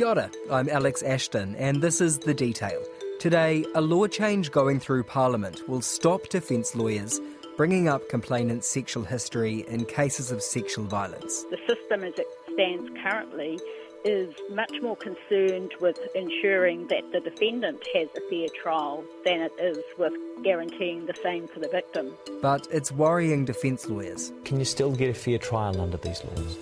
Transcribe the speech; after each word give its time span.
Kia 0.00 0.08
ora, 0.08 0.30
I'm 0.50 0.66
Alex 0.70 1.02
Ashton, 1.02 1.54
and 1.56 1.82
this 1.82 2.00
is 2.00 2.20
The 2.20 2.32
Detail. 2.32 2.82
Today, 3.18 3.66
a 3.74 3.82
law 3.82 4.06
change 4.06 4.50
going 4.50 4.80
through 4.80 5.04
Parliament 5.04 5.68
will 5.68 5.82
stop 5.82 6.26
defence 6.30 6.74
lawyers 6.74 7.20
bringing 7.58 7.86
up 7.86 8.08
complainants' 8.08 8.66
sexual 8.66 9.04
history 9.04 9.66
in 9.68 9.84
cases 9.84 10.30
of 10.30 10.42
sexual 10.42 10.86
violence. 10.86 11.44
The 11.50 11.58
system 11.68 12.02
as 12.02 12.14
it 12.16 12.26
stands 12.50 12.90
currently 13.02 13.60
is 14.06 14.34
much 14.52 14.72
more 14.80 14.96
concerned 14.96 15.72
with 15.82 15.98
ensuring 16.14 16.86
that 16.86 17.02
the 17.12 17.20
defendant 17.20 17.86
has 17.94 18.08
a 18.16 18.30
fair 18.30 18.48
trial 18.62 19.04
than 19.26 19.42
it 19.42 19.52
is 19.60 19.84
with 19.98 20.14
guaranteeing 20.42 21.04
the 21.04 21.14
same 21.22 21.46
for 21.46 21.60
the 21.60 21.68
victim. 21.68 22.14
But 22.40 22.66
it's 22.70 22.90
worrying 22.90 23.44
defence 23.44 23.86
lawyers. 23.86 24.32
Can 24.46 24.58
you 24.58 24.64
still 24.64 24.92
get 24.92 25.10
a 25.10 25.14
fair 25.14 25.36
trial 25.36 25.78
under 25.78 25.98
these 25.98 26.24
laws? 26.24 26.56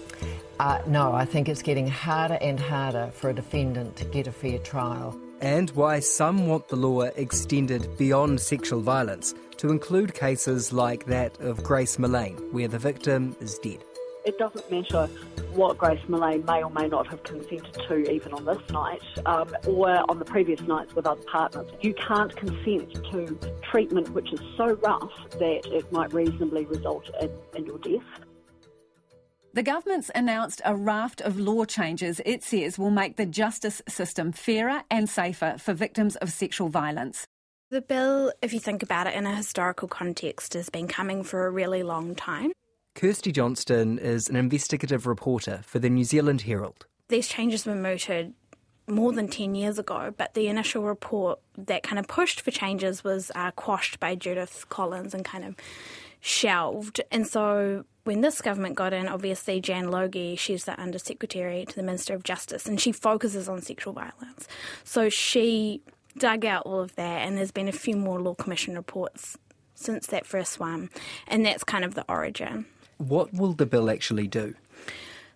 Uh, 0.61 0.83
no, 0.89 1.13
I 1.13 1.25
think 1.25 1.49
it's 1.49 1.63
getting 1.63 1.87
harder 1.87 2.39
and 2.41 2.59
harder 2.59 3.11
for 3.15 3.31
a 3.31 3.35
defendant 3.35 3.95
to 3.97 4.05
get 4.05 4.27
a 4.27 4.33
fair 4.33 4.59
trial. 4.59 5.17
And 5.41 5.71
why 5.71 6.01
some 6.01 6.49
want 6.49 6.67
the 6.67 6.75
law 6.75 7.03
extended 7.03 7.97
beyond 7.97 8.41
sexual 8.41 8.81
violence 8.81 9.35
to 9.59 9.71
include 9.71 10.15
cases 10.15 10.73
like 10.73 11.07
that 11.07 11.39
of 11.41 11.63
Grace 11.63 11.97
Millane, 11.97 12.53
where 12.53 12.67
the 12.67 12.79
victim 12.79 13.37
is 13.41 13.57
dead. 13.59 13.85
It 14.25 14.37
doesn't 14.37 14.69
matter 14.71 15.07
what 15.53 15.79
Grace 15.79 16.03
Millane 16.09 16.45
may 16.45 16.63
or 16.63 16.71
may 16.71 16.89
not 16.89 17.07
have 17.07 17.23
consented 17.23 17.73
to, 17.89 18.11
even 18.11 18.33
on 18.33 18.45
this 18.45 18.59
night, 18.71 19.01
um, 19.27 19.55
or 19.67 20.11
on 20.11 20.19
the 20.19 20.25
previous 20.25 20.61
nights 20.63 20.95
with 20.95 21.07
other 21.07 21.23
partners. 21.23 21.71
You 21.81 21.95
can't 21.95 22.35
consent 22.35 22.95
to 23.13 23.39
treatment 23.63 24.11
which 24.11 24.33
is 24.33 24.41
so 24.57 24.75
rough 24.83 25.13
that 25.31 25.67
it 25.73 25.91
might 25.93 26.13
reasonably 26.13 26.67
result 26.67 27.09
in, 27.21 27.31
in 27.55 27.65
your 27.65 27.79
death. 27.79 28.28
The 29.59 29.65
government's 29.65 30.09
announced 30.15 30.63
a 30.65 30.77
raft 30.77 31.21
of 31.21 31.37
law 31.37 31.65
changes 31.65 32.21
it 32.25 32.45
says 32.45 32.79
will 32.79 32.93
make 32.93 33.17
the 33.17 33.27
justice 33.27 33.83
system 33.89 34.31
fairer 34.31 34.85
and 34.89 35.11
safer 35.11 35.57
for 35.59 35.75
victims 35.75 36.15
of 36.15 36.31
sexual 36.31 36.69
violence. 36.69 37.27
The 37.73 37.81
bill, 37.81 38.33
if 38.41 38.53
you 38.53 38.61
think 38.61 38.85
about 38.85 39.09
it 39.09 39.15
in 39.15 39.27
a 39.27 39.35
historical 39.35 39.89
context, 39.89 40.55
has 40.55 40.71
been 40.71 40.87
coming 40.87 41.25
for 41.25 41.45
a 41.45 41.51
really 41.51 41.83
long 41.83 42.15
time. 42.15 42.53
Kirsty 42.95 43.33
Johnston 43.33 43.99
is 43.99 44.29
an 44.29 44.37
investigative 44.37 45.09
reporter 45.09 45.59
for 45.65 45.81
the 45.81 45.91
New 45.91 46.05
Zealand 46.05 46.43
Herald. 46.43 46.87
These 47.09 47.27
changes 47.27 47.67
were 47.67 47.75
mooted 47.75 48.35
more 48.87 49.13
than 49.13 49.27
10 49.27 49.57
years 49.57 49.77
ago, 49.77 50.15
but 50.17 50.35
the 50.35 50.47
initial 50.47 50.85
report 50.85 51.41
that 51.57 51.83
kind 51.83 51.99
of 51.99 52.07
pushed 52.07 52.43
for 52.43 52.53
changes 52.53 53.03
was 53.03 53.33
uh, 53.35 53.51
quashed 53.51 53.99
by 53.99 54.15
Judith 54.15 54.67
Collins 54.69 55.15
and 55.15 55.25
kind 55.25 55.45
of 55.45 55.57
shelved. 56.21 57.01
And 57.11 57.27
so 57.27 57.85
when 58.09 58.23
this 58.23 58.41
government 58.41 58.75
got 58.75 58.95
in, 58.95 59.07
obviously 59.07 59.61
Jan 59.61 59.91
Logie, 59.91 60.35
she's 60.35 60.65
the 60.65 60.73
Undersecretary 60.81 61.67
to 61.67 61.77
the 61.77 61.83
Minister 61.83 62.15
of 62.15 62.23
Justice, 62.23 62.65
and 62.65 62.81
she 62.81 62.91
focuses 62.91 63.51
on 63.51 63.61
sexual 63.61 63.93
violence. 63.93 64.49
So 64.83 65.11
she 65.11 65.83
dug 66.17 66.47
out 66.47 66.63
all 66.65 66.81
of 66.81 66.95
that, 66.95 67.27
and 67.27 67.37
there's 67.37 67.51
been 67.51 67.69
a 67.69 67.73
few 67.73 67.97
more 67.97 68.19
Law 68.19 68.33
Commission 68.33 68.75
reports 68.77 69.37
since 69.75 70.07
that 70.07 70.25
first 70.25 70.59
one, 70.59 70.89
and 71.27 71.45
that's 71.45 71.65
kind 71.65 71.85
of 71.85 71.97
the 71.97 72.05
origin. 72.09 72.65
What 72.97 73.35
will 73.35 73.53
the 73.53 73.67
bill 73.67 73.91
actually 73.91 74.27
do? 74.27 74.55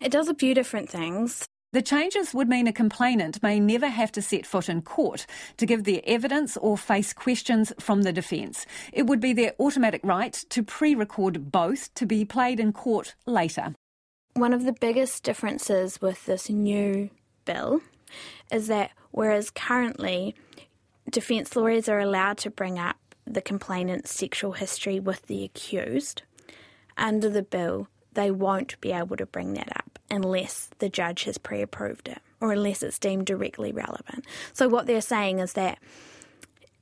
It 0.00 0.10
does 0.10 0.30
a 0.30 0.34
few 0.34 0.54
different 0.54 0.88
things. 0.88 1.46
The 1.72 1.80
changes 1.80 2.34
would 2.34 2.50
mean 2.50 2.66
a 2.66 2.72
complainant 2.72 3.42
may 3.42 3.58
never 3.58 3.88
have 3.88 4.12
to 4.12 4.20
set 4.20 4.44
foot 4.44 4.68
in 4.68 4.82
court 4.82 5.24
to 5.56 5.64
give 5.64 5.84
their 5.84 6.02
evidence 6.04 6.58
or 6.58 6.76
face 6.76 7.14
questions 7.14 7.72
from 7.80 8.02
the 8.02 8.12
defence. 8.12 8.66
It 8.92 9.06
would 9.06 9.20
be 9.20 9.32
their 9.32 9.54
automatic 9.58 10.02
right 10.04 10.34
to 10.50 10.62
pre 10.62 10.94
record 10.94 11.50
both 11.50 11.92
to 11.94 12.04
be 12.04 12.26
played 12.26 12.60
in 12.60 12.74
court 12.74 13.14
later. 13.24 13.74
One 14.34 14.52
of 14.52 14.66
the 14.66 14.74
biggest 14.74 15.22
differences 15.22 15.98
with 15.98 16.26
this 16.26 16.50
new 16.50 17.08
bill 17.46 17.80
is 18.52 18.66
that 18.66 18.90
whereas 19.10 19.48
currently 19.48 20.34
defence 21.10 21.56
lawyers 21.56 21.88
are 21.88 22.00
allowed 22.00 22.36
to 22.38 22.50
bring 22.50 22.78
up 22.78 22.96
the 23.26 23.40
complainant's 23.40 24.12
sexual 24.12 24.52
history 24.52 25.00
with 25.00 25.22
the 25.22 25.42
accused, 25.42 26.20
under 26.98 27.30
the 27.30 27.42
bill, 27.42 27.88
they 28.12 28.30
won't 28.30 28.78
be 28.82 28.92
able 28.92 29.16
to 29.16 29.24
bring 29.24 29.54
that 29.54 29.74
up 29.74 29.91
unless 30.12 30.70
the 30.78 30.88
judge 30.88 31.24
has 31.24 31.38
pre 31.38 31.62
approved 31.62 32.08
it 32.08 32.18
or 32.40 32.52
unless 32.52 32.82
it's 32.82 32.98
deemed 32.98 33.26
directly 33.26 33.72
relevant. 33.72 34.24
So, 34.52 34.68
what 34.68 34.86
they're 34.86 35.00
saying 35.00 35.40
is 35.40 35.54
that 35.54 35.78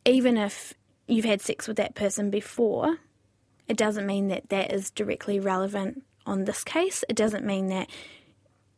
even 0.05 0.37
if 0.37 0.75
you've 1.07 1.25
had 1.25 1.41
sex 1.41 1.69
with 1.69 1.77
that 1.77 1.95
person 1.95 2.31
before, 2.31 2.99
it 3.69 3.77
doesn't 3.77 4.07
mean 4.07 4.29
that 4.29 4.49
that 4.49 4.73
is 4.73 4.91
directly 4.91 5.39
relevant 5.39 6.03
on 6.27 6.45
this 6.45 6.65
case. 6.65 7.05
It 7.09 7.17
doesn't 7.17 7.45
mean 7.45 7.69
that 7.69 7.89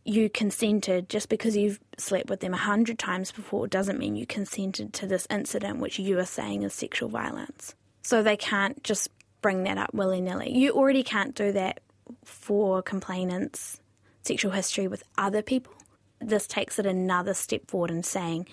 you 0.04 0.28
consented 0.28 1.08
just 1.08 1.28
because 1.28 1.56
you've 1.56 1.80
slept 1.96 2.28
with 2.28 2.40
them 2.40 2.54
a 2.54 2.58
hundred 2.58 2.98
times 2.98 3.30
before 3.30 3.68
doesn't 3.68 3.98
mean 3.98 4.16
you 4.16 4.26
consented 4.26 4.92
to 4.92 5.06
this 5.06 5.26
incident 5.30 5.78
which 5.78 5.98
you 5.98 6.18
are 6.18 6.26
saying 6.26 6.62
is 6.62 6.74
sexual 6.74 7.08
violence. 7.08 7.74
So 8.02 8.22
they 8.22 8.36
can't 8.36 8.82
just 8.82 9.08
bring 9.42 9.62
that 9.64 9.78
up 9.78 9.94
willy 9.94 10.20
nilly. 10.20 10.52
You 10.56 10.72
already 10.72 11.04
can't 11.04 11.34
do 11.34 11.52
that 11.52 11.80
for 12.24 12.82
complainants' 12.82 13.80
sexual 14.22 14.52
history 14.52 14.88
with 14.88 15.02
other 15.18 15.42
people. 15.42 15.72
This 16.20 16.46
takes 16.46 16.78
it 16.78 16.86
another 16.86 17.34
step 17.34 17.68
forward 17.68 17.90
in 17.90 18.02
saying 18.02 18.48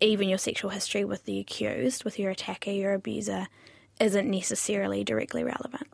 even 0.00 0.28
your 0.28 0.38
sexual 0.38 0.70
history 0.70 1.04
with 1.04 1.24
the 1.24 1.38
accused, 1.40 2.04
with 2.04 2.18
your 2.18 2.30
attacker, 2.30 2.70
your 2.70 2.94
abuser, 2.94 3.46
isn't 4.00 4.30
necessarily 4.30 5.02
directly 5.04 5.42
relevant. 5.42 5.88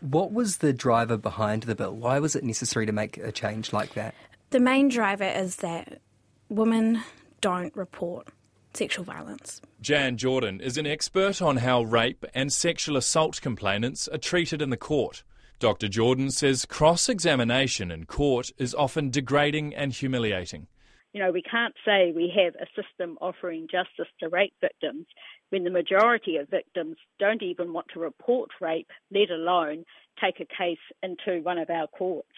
What 0.00 0.32
was 0.32 0.58
the 0.58 0.72
driver 0.72 1.16
behind 1.16 1.64
the 1.64 1.74
bill? 1.74 1.96
Why 1.96 2.18
was 2.18 2.36
it 2.36 2.44
necessary 2.44 2.86
to 2.86 2.92
make 2.92 3.16
a 3.18 3.32
change 3.32 3.72
like 3.72 3.94
that? 3.94 4.14
The 4.50 4.60
main 4.60 4.88
driver 4.88 5.24
is 5.24 5.56
that 5.56 6.00
women 6.48 7.02
don't 7.40 7.74
report 7.74 8.28
sexual 8.74 9.04
violence. 9.04 9.60
Jan 9.80 10.16
Jordan 10.16 10.60
is 10.60 10.76
an 10.76 10.86
expert 10.86 11.40
on 11.40 11.58
how 11.58 11.82
rape 11.82 12.24
and 12.34 12.52
sexual 12.52 12.96
assault 12.96 13.40
complainants 13.40 14.08
are 14.08 14.18
treated 14.18 14.60
in 14.60 14.70
the 14.70 14.76
court. 14.76 15.22
Dr. 15.58 15.88
Jordan 15.88 16.30
says 16.30 16.64
cross 16.64 17.08
examination 17.08 17.90
in 17.90 18.06
court 18.06 18.50
is 18.58 18.74
often 18.74 19.10
degrading 19.10 19.74
and 19.74 19.92
humiliating. 19.92 20.66
You 21.12 21.20
know, 21.20 21.30
we 21.30 21.42
can't 21.42 21.74
say 21.84 22.12
we 22.14 22.32
have 22.36 22.54
a 22.56 22.66
system 22.74 23.16
offering 23.20 23.68
justice 23.70 24.12
to 24.20 24.28
rape 24.28 24.54
victims 24.60 25.06
when 25.50 25.62
the 25.62 25.70
majority 25.70 26.36
of 26.36 26.48
victims 26.48 26.96
don't 27.20 27.42
even 27.42 27.72
want 27.72 27.86
to 27.94 28.00
report 28.00 28.50
rape, 28.60 28.88
let 29.12 29.30
alone 29.30 29.84
take 30.20 30.40
a 30.40 30.44
case 30.44 30.78
into 31.02 31.40
one 31.42 31.58
of 31.58 31.70
our 31.70 31.86
courts. 31.86 32.28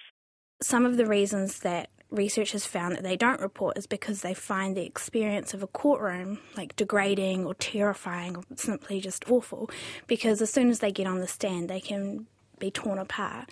Some 0.60 0.84
of 0.84 0.98
the 0.98 1.06
reasons 1.06 1.60
that 1.60 1.88
research 2.10 2.52
has 2.52 2.66
found 2.66 2.94
that 2.94 3.02
they 3.02 3.16
don't 3.16 3.40
report 3.40 3.76
is 3.78 3.86
because 3.86 4.20
they 4.20 4.34
find 4.34 4.76
the 4.76 4.84
experience 4.84 5.54
of 5.54 5.62
a 5.62 5.66
courtroom 5.66 6.38
like 6.56 6.76
degrading 6.76 7.44
or 7.44 7.54
terrifying 7.54 8.36
or 8.36 8.42
simply 8.54 9.00
just 9.00 9.28
awful 9.30 9.68
because 10.06 10.40
as 10.40 10.52
soon 10.52 10.70
as 10.70 10.78
they 10.78 10.92
get 10.92 11.06
on 11.06 11.18
the 11.18 11.26
stand 11.26 11.68
they 11.68 11.80
can 11.80 12.26
be 12.58 12.70
torn 12.70 12.98
apart. 12.98 13.48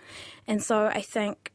And 0.47 0.62
so 0.62 0.87
I 0.87 1.00
think 1.00 1.53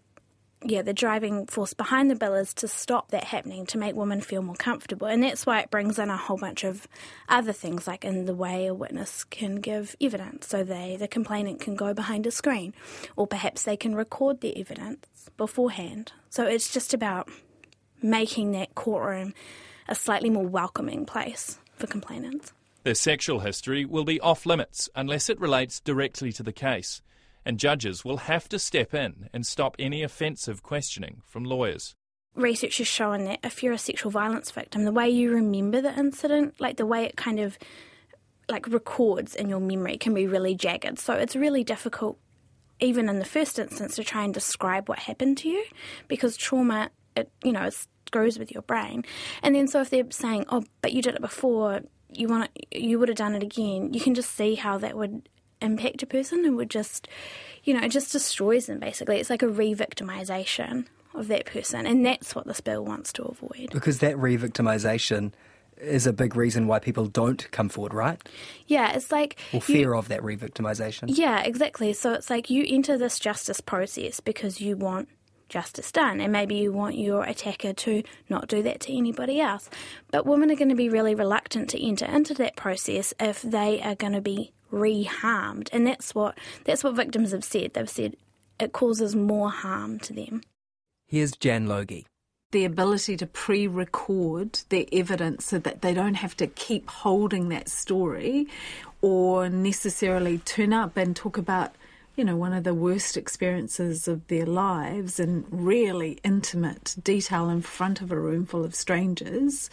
yeah, 0.61 0.81
the 0.81 0.93
driving 0.93 1.45
force 1.45 1.73
behind 1.73 2.11
the 2.11 2.15
bill 2.15 2.35
is 2.35 2.53
to 2.55 2.67
stop 2.67 3.11
that 3.11 3.23
happening, 3.23 3.65
to 3.67 3.77
make 3.77 3.95
women 3.95 4.19
feel 4.19 4.41
more 4.41 4.55
comfortable. 4.55 5.07
And 5.07 5.23
that's 5.23 5.45
why 5.45 5.61
it 5.61 5.71
brings 5.71 5.97
in 5.97 6.09
a 6.09 6.17
whole 6.17 6.37
bunch 6.37 6.65
of 6.65 6.85
other 7.29 7.53
things, 7.53 7.87
like 7.87 8.03
in 8.03 8.25
the 8.25 8.35
way 8.35 8.67
a 8.67 8.73
witness 8.73 9.23
can 9.23 9.55
give 9.55 9.95
evidence. 10.01 10.47
So 10.47 10.63
they, 10.63 10.97
the 10.99 11.07
complainant 11.07 11.61
can 11.61 11.75
go 11.75 11.93
behind 11.93 12.27
a 12.27 12.31
screen, 12.31 12.73
or 13.15 13.25
perhaps 13.25 13.63
they 13.63 13.77
can 13.77 13.95
record 13.95 14.41
their 14.41 14.53
evidence 14.55 15.29
beforehand. 15.37 16.11
So 16.29 16.45
it's 16.45 16.73
just 16.73 16.93
about 16.93 17.29
making 18.01 18.51
that 18.51 18.75
courtroom 18.75 19.33
a 19.87 19.95
slightly 19.95 20.29
more 20.29 20.45
welcoming 20.45 21.05
place 21.05 21.57
for 21.77 21.87
complainants. 21.87 22.51
Their 22.83 22.95
sexual 22.95 23.39
history 23.39 23.85
will 23.85 24.05
be 24.05 24.19
off 24.19 24.45
limits 24.45 24.89
unless 24.93 25.29
it 25.29 25.39
relates 25.39 25.79
directly 25.79 26.33
to 26.33 26.43
the 26.43 26.53
case 26.53 27.01
and 27.45 27.59
judges 27.59 28.05
will 28.05 28.17
have 28.17 28.49
to 28.49 28.59
step 28.59 28.93
in 28.93 29.29
and 29.33 29.45
stop 29.45 29.75
any 29.79 30.03
offensive 30.03 30.63
questioning 30.63 31.21
from 31.25 31.43
lawyers. 31.43 31.95
Research 32.35 32.77
has 32.77 32.87
shown 32.87 33.25
that 33.25 33.39
if 33.43 33.63
you're 33.63 33.73
a 33.73 33.77
sexual 33.77 34.11
violence 34.11 34.51
victim, 34.51 34.83
the 34.83 34.91
way 34.91 35.09
you 35.09 35.31
remember 35.31 35.81
the 35.81 35.97
incident, 35.97 36.55
like 36.59 36.77
the 36.77 36.85
way 36.85 37.05
it 37.05 37.17
kind 37.17 37.39
of 37.39 37.57
like 38.47 38.67
records 38.67 39.35
in 39.35 39.49
your 39.49 39.59
memory 39.59 39.97
can 39.97 40.13
be 40.13 40.27
really 40.27 40.55
jagged. 40.55 40.99
So 40.99 41.13
it's 41.13 41.35
really 41.35 41.63
difficult 41.63 42.17
even 42.79 43.09
in 43.09 43.19
the 43.19 43.25
first 43.25 43.59
instance 43.59 43.95
to 43.95 44.03
try 44.03 44.23
and 44.23 44.33
describe 44.33 44.87
what 44.87 44.99
happened 44.99 45.37
to 45.37 45.49
you 45.49 45.65
because 46.07 46.37
trauma 46.37 46.89
it 47.15 47.29
you 47.43 47.51
know 47.51 47.63
it 47.63 47.75
screws 48.07 48.39
with 48.39 48.51
your 48.51 48.63
brain. 48.63 49.03
And 49.43 49.55
then 49.55 49.67
so 49.67 49.81
if 49.81 49.89
they're 49.89 50.09
saying, 50.09 50.45
"Oh, 50.49 50.63
but 50.81 50.93
you 50.93 51.01
did 51.01 51.15
it 51.15 51.21
before, 51.21 51.81
you 52.11 52.27
want 52.27 52.49
to, 52.53 52.79
you 52.79 52.97
would 52.97 53.09
have 53.09 53.17
done 53.17 53.35
it 53.35 53.43
again." 53.43 53.93
You 53.93 53.99
can 53.99 54.15
just 54.15 54.35
see 54.35 54.55
how 54.55 54.77
that 54.79 54.97
would 54.97 55.29
impact 55.61 56.03
a 56.03 56.05
person 56.05 56.45
and 56.45 56.55
would 56.55 56.69
just, 56.69 57.07
you 57.63 57.73
know, 57.73 57.83
it 57.83 57.89
just 57.89 58.11
destroys 58.11 58.67
them 58.67 58.79
basically. 58.79 59.19
It's 59.19 59.29
like 59.29 59.41
a 59.41 59.47
re 59.47 59.75
victimization 59.75 60.85
of 61.13 61.27
that 61.27 61.45
person, 61.45 61.85
and 61.85 62.05
that's 62.05 62.35
what 62.35 62.45
this 62.45 62.61
bill 62.61 62.85
wants 62.85 63.11
to 63.13 63.23
avoid. 63.23 63.69
Because 63.71 63.99
that 63.99 64.17
re 64.17 64.37
victimization 64.37 65.33
is 65.79 66.05
a 66.05 66.13
big 66.13 66.35
reason 66.35 66.67
why 66.67 66.79
people 66.79 67.07
don't 67.07 67.49
come 67.51 67.69
forward, 67.69 67.93
right? 67.93 68.21
Yeah, 68.67 68.91
it's 68.91 69.11
like. 69.11 69.37
Or 69.53 69.61
fear 69.61 69.93
you, 69.93 69.97
of 69.97 70.07
that 70.09 70.23
re 70.23 70.35
victimization. 70.35 71.05
Yeah, 71.07 71.41
exactly. 71.41 71.93
So 71.93 72.13
it's 72.13 72.29
like 72.29 72.49
you 72.49 72.65
enter 72.67 72.97
this 72.97 73.19
justice 73.19 73.61
process 73.61 74.19
because 74.19 74.61
you 74.61 74.75
want 74.75 75.09
justice 75.47 75.91
done. 75.91 76.21
And 76.21 76.31
maybe 76.31 76.55
you 76.55 76.71
want 76.71 76.97
your 76.97 77.23
attacker 77.23 77.73
to 77.73 78.03
not 78.29 78.47
do 78.47 78.61
that 78.63 78.79
to 78.81 78.95
anybody 78.95 79.41
else. 79.41 79.69
But 80.11 80.25
women 80.25 80.51
are 80.51 80.55
going 80.55 80.69
to 80.69 80.75
be 80.75 80.89
really 80.89 81.15
reluctant 81.15 81.69
to 81.71 81.83
enter 81.83 82.05
into 82.05 82.33
that 82.35 82.55
process 82.55 83.13
if 83.19 83.41
they 83.41 83.81
are 83.81 83.95
going 83.95 84.13
to 84.13 84.21
be 84.21 84.53
re-harmed. 84.71 85.69
And 85.73 85.85
that's 85.85 86.13
what 86.13 86.37
that's 86.65 86.83
what 86.83 86.95
victims 86.95 87.31
have 87.31 87.43
said. 87.43 87.73
They've 87.73 87.89
said 87.89 88.15
it 88.59 88.73
causes 88.73 89.15
more 89.15 89.49
harm 89.49 89.99
to 89.99 90.13
them. 90.13 90.41
Here's 91.07 91.31
Jan 91.31 91.67
Logie. 91.67 92.05
The 92.51 92.65
ability 92.65 93.17
to 93.17 93.27
pre 93.27 93.67
record 93.67 94.61
their 94.69 94.85
evidence 94.91 95.45
so 95.45 95.59
that 95.59 95.81
they 95.81 95.93
don't 95.93 96.15
have 96.15 96.35
to 96.37 96.47
keep 96.47 96.89
holding 96.89 97.49
that 97.49 97.69
story 97.69 98.47
or 99.01 99.49
necessarily 99.49 100.39
turn 100.39 100.73
up 100.73 100.97
and 100.97 101.15
talk 101.15 101.37
about 101.37 101.75
you 102.19 102.25
know, 102.25 102.35
one 102.35 102.51
of 102.51 102.65
the 102.65 102.73
worst 102.73 103.15
experiences 103.15 104.05
of 104.05 104.27
their 104.27 104.45
lives 104.45 105.21
in 105.21 105.45
really 105.49 106.19
intimate 106.25 106.97
detail 107.01 107.49
in 107.49 107.61
front 107.61 108.01
of 108.01 108.11
a 108.11 108.19
room 108.19 108.45
full 108.45 108.65
of 108.65 108.75
strangers, 108.75 109.69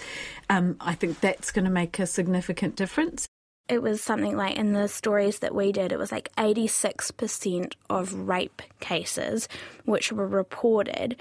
um, 0.48 0.76
I 0.80 0.94
think 0.94 1.18
that's 1.18 1.50
going 1.50 1.64
to 1.64 1.72
make 1.72 1.98
a 1.98 2.06
significant 2.06 2.76
difference. 2.76 3.26
It 3.68 3.82
was 3.82 4.00
something 4.00 4.36
like 4.36 4.56
in 4.56 4.72
the 4.72 4.88
stories 4.88 5.40
that 5.40 5.54
we 5.54 5.72
did, 5.72 5.92
it 5.92 5.98
was 5.98 6.12
like 6.12 6.32
86% 6.36 7.72
of 7.90 8.14
rape 8.14 8.62
cases 8.80 9.48
which 9.84 10.12
were 10.12 10.28
reported 10.28 11.20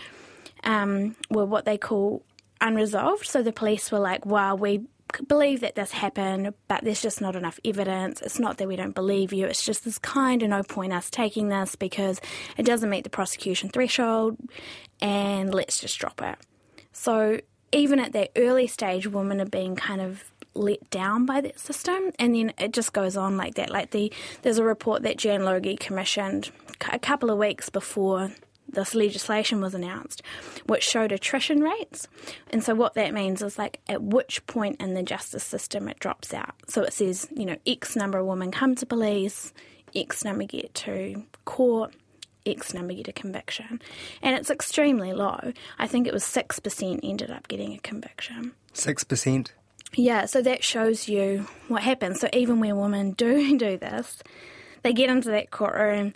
um, 0.63 1.15
were 1.29 1.45
what 1.45 1.65
they 1.65 1.77
call 1.77 2.23
unresolved. 2.61 3.25
So 3.25 3.41
the 3.41 3.51
police 3.51 3.91
were 3.91 3.99
like, 3.99 4.25
wow, 4.25 4.55
we 4.55 4.85
believe 5.27 5.61
that 5.61 5.75
this 5.75 5.91
happened, 5.91 6.53
but 6.67 6.83
there's 6.83 7.01
just 7.01 7.21
not 7.21 7.35
enough 7.35 7.59
evidence. 7.63 8.21
It's 8.21 8.39
not 8.39 8.57
that 8.57 8.67
we 8.67 8.75
don't 8.75 8.95
believe 8.95 9.33
you, 9.33 9.45
it's 9.45 9.63
just 9.63 9.83
there's 9.83 9.97
kind 9.97 10.43
of 10.43 10.49
no 10.49 10.63
point 10.63 10.93
us 10.93 11.09
taking 11.09 11.49
this 11.49 11.75
because 11.75 12.19
it 12.57 12.65
doesn't 12.65 12.89
meet 12.89 13.03
the 13.03 13.09
prosecution 13.09 13.69
threshold, 13.69 14.37
and 15.01 15.53
let's 15.53 15.79
just 15.79 15.97
drop 15.99 16.21
it. 16.21 16.37
So 16.91 17.39
even 17.71 17.99
at 17.99 18.13
that 18.13 18.31
early 18.35 18.67
stage, 18.67 19.07
women 19.07 19.41
are 19.41 19.45
being 19.45 19.75
kind 19.75 20.01
of 20.01 20.23
let 20.55 20.89
down 20.89 21.25
by 21.25 21.41
that 21.41 21.59
system, 21.59 22.11
and 22.19 22.35
then 22.35 22.53
it 22.57 22.71
just 22.71 22.93
goes 22.93 23.17
on 23.17 23.37
like 23.37 23.55
that. 23.55 23.69
Like 23.69 23.91
the 23.91 24.11
there's 24.41 24.57
a 24.57 24.63
report 24.63 25.03
that 25.03 25.17
Jan 25.17 25.45
Logie 25.45 25.75
commissioned 25.75 26.51
a 26.91 26.99
couple 26.99 27.29
of 27.29 27.37
weeks 27.37 27.69
before 27.69 28.31
this 28.67 28.95
legislation 28.95 29.61
was 29.61 29.73
announced, 29.73 30.21
which 30.65 30.83
showed 30.83 31.11
attrition 31.11 31.61
rates. 31.61 32.07
And 32.49 32.63
so, 32.63 32.75
what 32.75 32.93
that 32.95 33.13
means 33.13 33.41
is 33.41 33.57
like 33.57 33.79
at 33.87 34.01
which 34.01 34.45
point 34.47 34.81
in 34.81 34.93
the 34.93 35.03
justice 35.03 35.43
system 35.43 35.87
it 35.87 35.99
drops 35.99 36.33
out. 36.33 36.55
So, 36.67 36.83
it 36.83 36.93
says, 36.93 37.27
you 37.35 37.45
know, 37.45 37.57
X 37.65 37.95
number 37.95 38.19
of 38.19 38.25
women 38.25 38.51
come 38.51 38.75
to 38.75 38.85
police, 38.85 39.53
X 39.95 40.23
number 40.23 40.43
get 40.43 40.73
to 40.75 41.23
court, 41.45 41.93
X 42.45 42.73
number 42.73 42.93
get 42.93 43.07
a 43.07 43.13
conviction. 43.13 43.81
And 44.21 44.35
it's 44.35 44.49
extremely 44.49 45.13
low. 45.13 45.53
I 45.79 45.87
think 45.87 46.07
it 46.07 46.13
was 46.13 46.23
6% 46.23 46.99
ended 47.03 47.31
up 47.31 47.47
getting 47.47 47.73
a 47.73 47.79
conviction. 47.79 48.53
6%? 48.73 49.49
Yeah, 49.95 50.25
so 50.25 50.41
that 50.41 50.63
shows 50.63 51.07
you 51.07 51.47
what 51.67 51.83
happens. 51.83 52.19
So, 52.19 52.29
even 52.33 52.59
when 52.59 52.77
women 52.77 53.11
do 53.11 53.57
do 53.57 53.77
this, 53.77 54.21
they 54.83 54.93
get 54.93 55.09
into 55.09 55.29
that 55.29 55.51
courtroom 55.51 56.13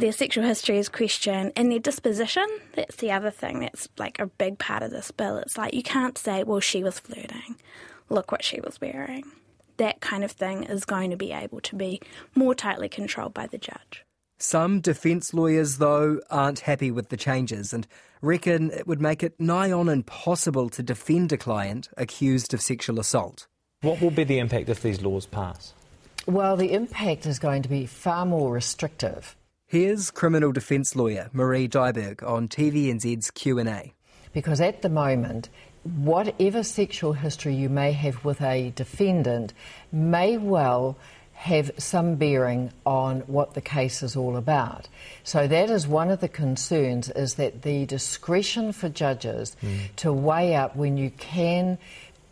their 0.00 0.12
sexual 0.12 0.44
history 0.44 0.78
is 0.78 0.88
questioned 0.88 1.52
and 1.56 1.70
their 1.70 1.78
disposition. 1.78 2.46
That's 2.74 2.96
the 2.96 3.12
other 3.12 3.30
thing 3.30 3.60
that's 3.60 3.88
like 3.98 4.18
a 4.18 4.26
big 4.26 4.58
part 4.58 4.82
of 4.82 4.90
this 4.90 5.10
bill. 5.10 5.36
It's 5.36 5.58
like 5.58 5.74
you 5.74 5.82
can't 5.82 6.16
say, 6.18 6.42
well, 6.42 6.60
she 6.60 6.82
was 6.82 6.98
flirting. 6.98 7.56
Look 8.08 8.32
what 8.32 8.42
she 8.42 8.60
was 8.60 8.80
wearing. 8.80 9.24
That 9.76 10.00
kind 10.00 10.24
of 10.24 10.32
thing 10.32 10.64
is 10.64 10.84
going 10.84 11.10
to 11.10 11.16
be 11.16 11.32
able 11.32 11.60
to 11.60 11.76
be 11.76 12.00
more 12.34 12.54
tightly 12.54 12.88
controlled 12.88 13.34
by 13.34 13.46
the 13.46 13.58
judge. 13.58 14.04
Some 14.40 14.80
defence 14.80 15.32
lawyers, 15.32 15.78
though, 15.78 16.20
aren't 16.30 16.60
happy 16.60 16.90
with 16.90 17.10
the 17.10 17.16
changes 17.16 17.72
and 17.72 17.86
reckon 18.22 18.70
it 18.70 18.86
would 18.86 19.00
make 19.00 19.22
it 19.22 19.38
nigh 19.38 19.70
on 19.70 19.88
impossible 19.88 20.68
to 20.70 20.82
defend 20.82 21.32
a 21.32 21.36
client 21.36 21.88
accused 21.96 22.52
of 22.52 22.60
sexual 22.60 22.98
assault. 22.98 23.46
What 23.82 24.00
will 24.00 24.10
be 24.10 24.24
the 24.24 24.38
impact 24.38 24.68
if 24.68 24.82
these 24.82 25.00
laws 25.02 25.26
pass? 25.26 25.74
Well, 26.26 26.56
the 26.56 26.72
impact 26.72 27.26
is 27.26 27.38
going 27.38 27.62
to 27.62 27.68
be 27.68 27.86
far 27.86 28.26
more 28.26 28.52
restrictive 28.52 29.36
Here's 29.70 30.10
criminal 30.10 30.50
defence 30.50 30.96
lawyer 30.96 31.30
Marie 31.32 31.68
Dyhrberg 31.68 32.28
on 32.28 32.48
TVNZ's 32.48 33.30
Q&A. 33.30 33.94
Because 34.32 34.60
at 34.60 34.82
the 34.82 34.88
moment, 34.88 35.48
whatever 35.84 36.64
sexual 36.64 37.12
history 37.12 37.54
you 37.54 37.68
may 37.68 37.92
have 37.92 38.24
with 38.24 38.42
a 38.42 38.72
defendant 38.74 39.52
may 39.92 40.38
well 40.38 40.98
have 41.40 41.70
some 41.78 42.16
bearing 42.16 42.70
on 42.84 43.20
what 43.20 43.54
the 43.54 43.62
case 43.62 44.02
is 44.02 44.14
all 44.14 44.36
about. 44.36 44.86
So 45.24 45.46
that 45.46 45.70
is 45.70 45.88
one 45.88 46.10
of 46.10 46.20
the 46.20 46.28
concerns 46.28 47.08
is 47.08 47.36
that 47.36 47.62
the 47.62 47.86
discretion 47.86 48.74
for 48.74 48.90
judges 48.90 49.56
mm. 49.62 49.78
to 49.96 50.12
weigh 50.12 50.54
up 50.54 50.76
when 50.76 50.98
you 50.98 51.08
can 51.12 51.78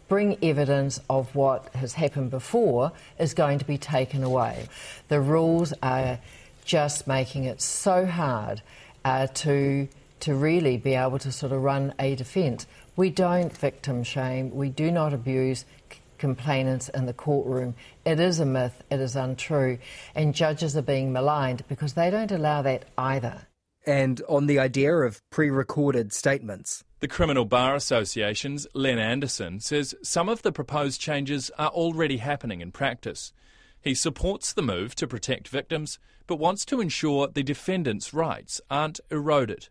bring 0.09 0.37
evidence 0.45 1.01
of 1.09 1.35
what 1.35 1.75
has 1.75 1.95
happened 1.95 2.31
before 2.31 2.93
is 3.19 3.33
going 3.33 3.61
to 3.61 3.65
be 3.65 3.79
taken 3.79 4.23
away. 4.23 4.69
The 5.09 5.23
rules 5.23 5.73
are 5.83 6.19
just 6.67 7.07
making 7.07 7.45
it 7.45 7.63
so 7.63 8.05
hard 8.05 8.61
uh, 9.07 9.29
to 9.29 9.89
to 10.21 10.35
really 10.35 10.77
be 10.77 10.95
able 10.95 11.19
to 11.21 11.33
sort 11.33 11.53
of 11.53 11.63
run 11.63 11.95
a 11.99 12.15
defence. 12.15 12.67
We 12.95 13.09
don't 13.09 13.57
victim 13.57 14.03
shame. 14.03 14.55
We 14.55 14.69
do 14.69 14.91
not 14.91 15.15
abuse 15.15 15.65
c- 15.91 16.01
complainants 16.19 16.89
in 16.91 17.07
the 17.07 17.13
courtroom. 17.13 17.75
It 18.09 18.21
is 18.21 18.41
a 18.41 18.47
myth. 18.47 18.83
It 18.91 19.01
is 19.01 19.17
untrue, 19.17 19.77
and 20.15 20.35
judges 20.35 20.75
are 20.79 20.83
being 20.83 21.13
maligned 21.13 21.65
because 21.69 21.93
they 21.93 22.09
don't 22.09 22.33
allow 22.33 22.63
that 22.63 22.87
either. 22.97 23.47
And 23.85 24.23
on 24.27 24.47
the 24.47 24.59
idea 24.59 24.95
of 24.95 25.21
pre-recorded 25.29 26.15
statements. 26.15 26.85
The 27.01 27.09
Criminal 27.09 27.45
Bar 27.45 27.75
Association's 27.75 28.67
Len 28.73 28.99
Anderson 28.99 29.61
says 29.61 29.95
some 30.03 30.31
of 30.31 30.41
the 30.41 30.53
proposed 30.53 31.03
changes 31.03 31.51
are 31.59 31.69
already 31.69 32.17
happening 32.17 32.63
in 32.63 32.73
practice. 32.73 33.35
He 33.79 33.95
supports 33.95 34.55
the 34.55 34.63
move 34.63 34.95
to 34.95 35.07
protect 35.07 35.49
victims, 35.49 35.99
but 36.27 36.37
wants 36.37 36.65
to 36.65 36.81
ensure 36.81 37.29
the 37.29 37.43
defendant's 37.43 38.15
rights 38.15 38.59
aren't 38.71 39.01
eroded. 39.11 39.69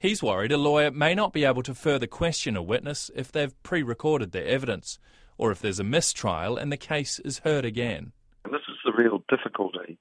He's 0.00 0.20
worried 0.20 0.50
a 0.50 0.58
lawyer 0.58 0.90
may 0.90 1.14
not 1.14 1.32
be 1.32 1.44
able 1.44 1.62
to 1.62 1.76
further 1.76 2.08
question 2.08 2.56
a 2.56 2.62
witness 2.62 3.08
if 3.14 3.30
they've 3.30 3.62
pre 3.62 3.84
recorded 3.84 4.32
their 4.32 4.46
evidence, 4.46 4.98
or 5.38 5.50
if 5.50 5.60
there's 5.60 5.80
a 5.80 5.84
mistrial 5.84 6.56
and 6.56 6.70
the 6.70 6.76
case 6.76 7.18
is 7.20 7.38
heard 7.38 7.64
again. 7.64 8.12
And 8.44 8.52
this 8.52 8.62
is 8.68 8.76
the 8.84 8.92
real 8.92 9.22
difficulty 9.28 9.98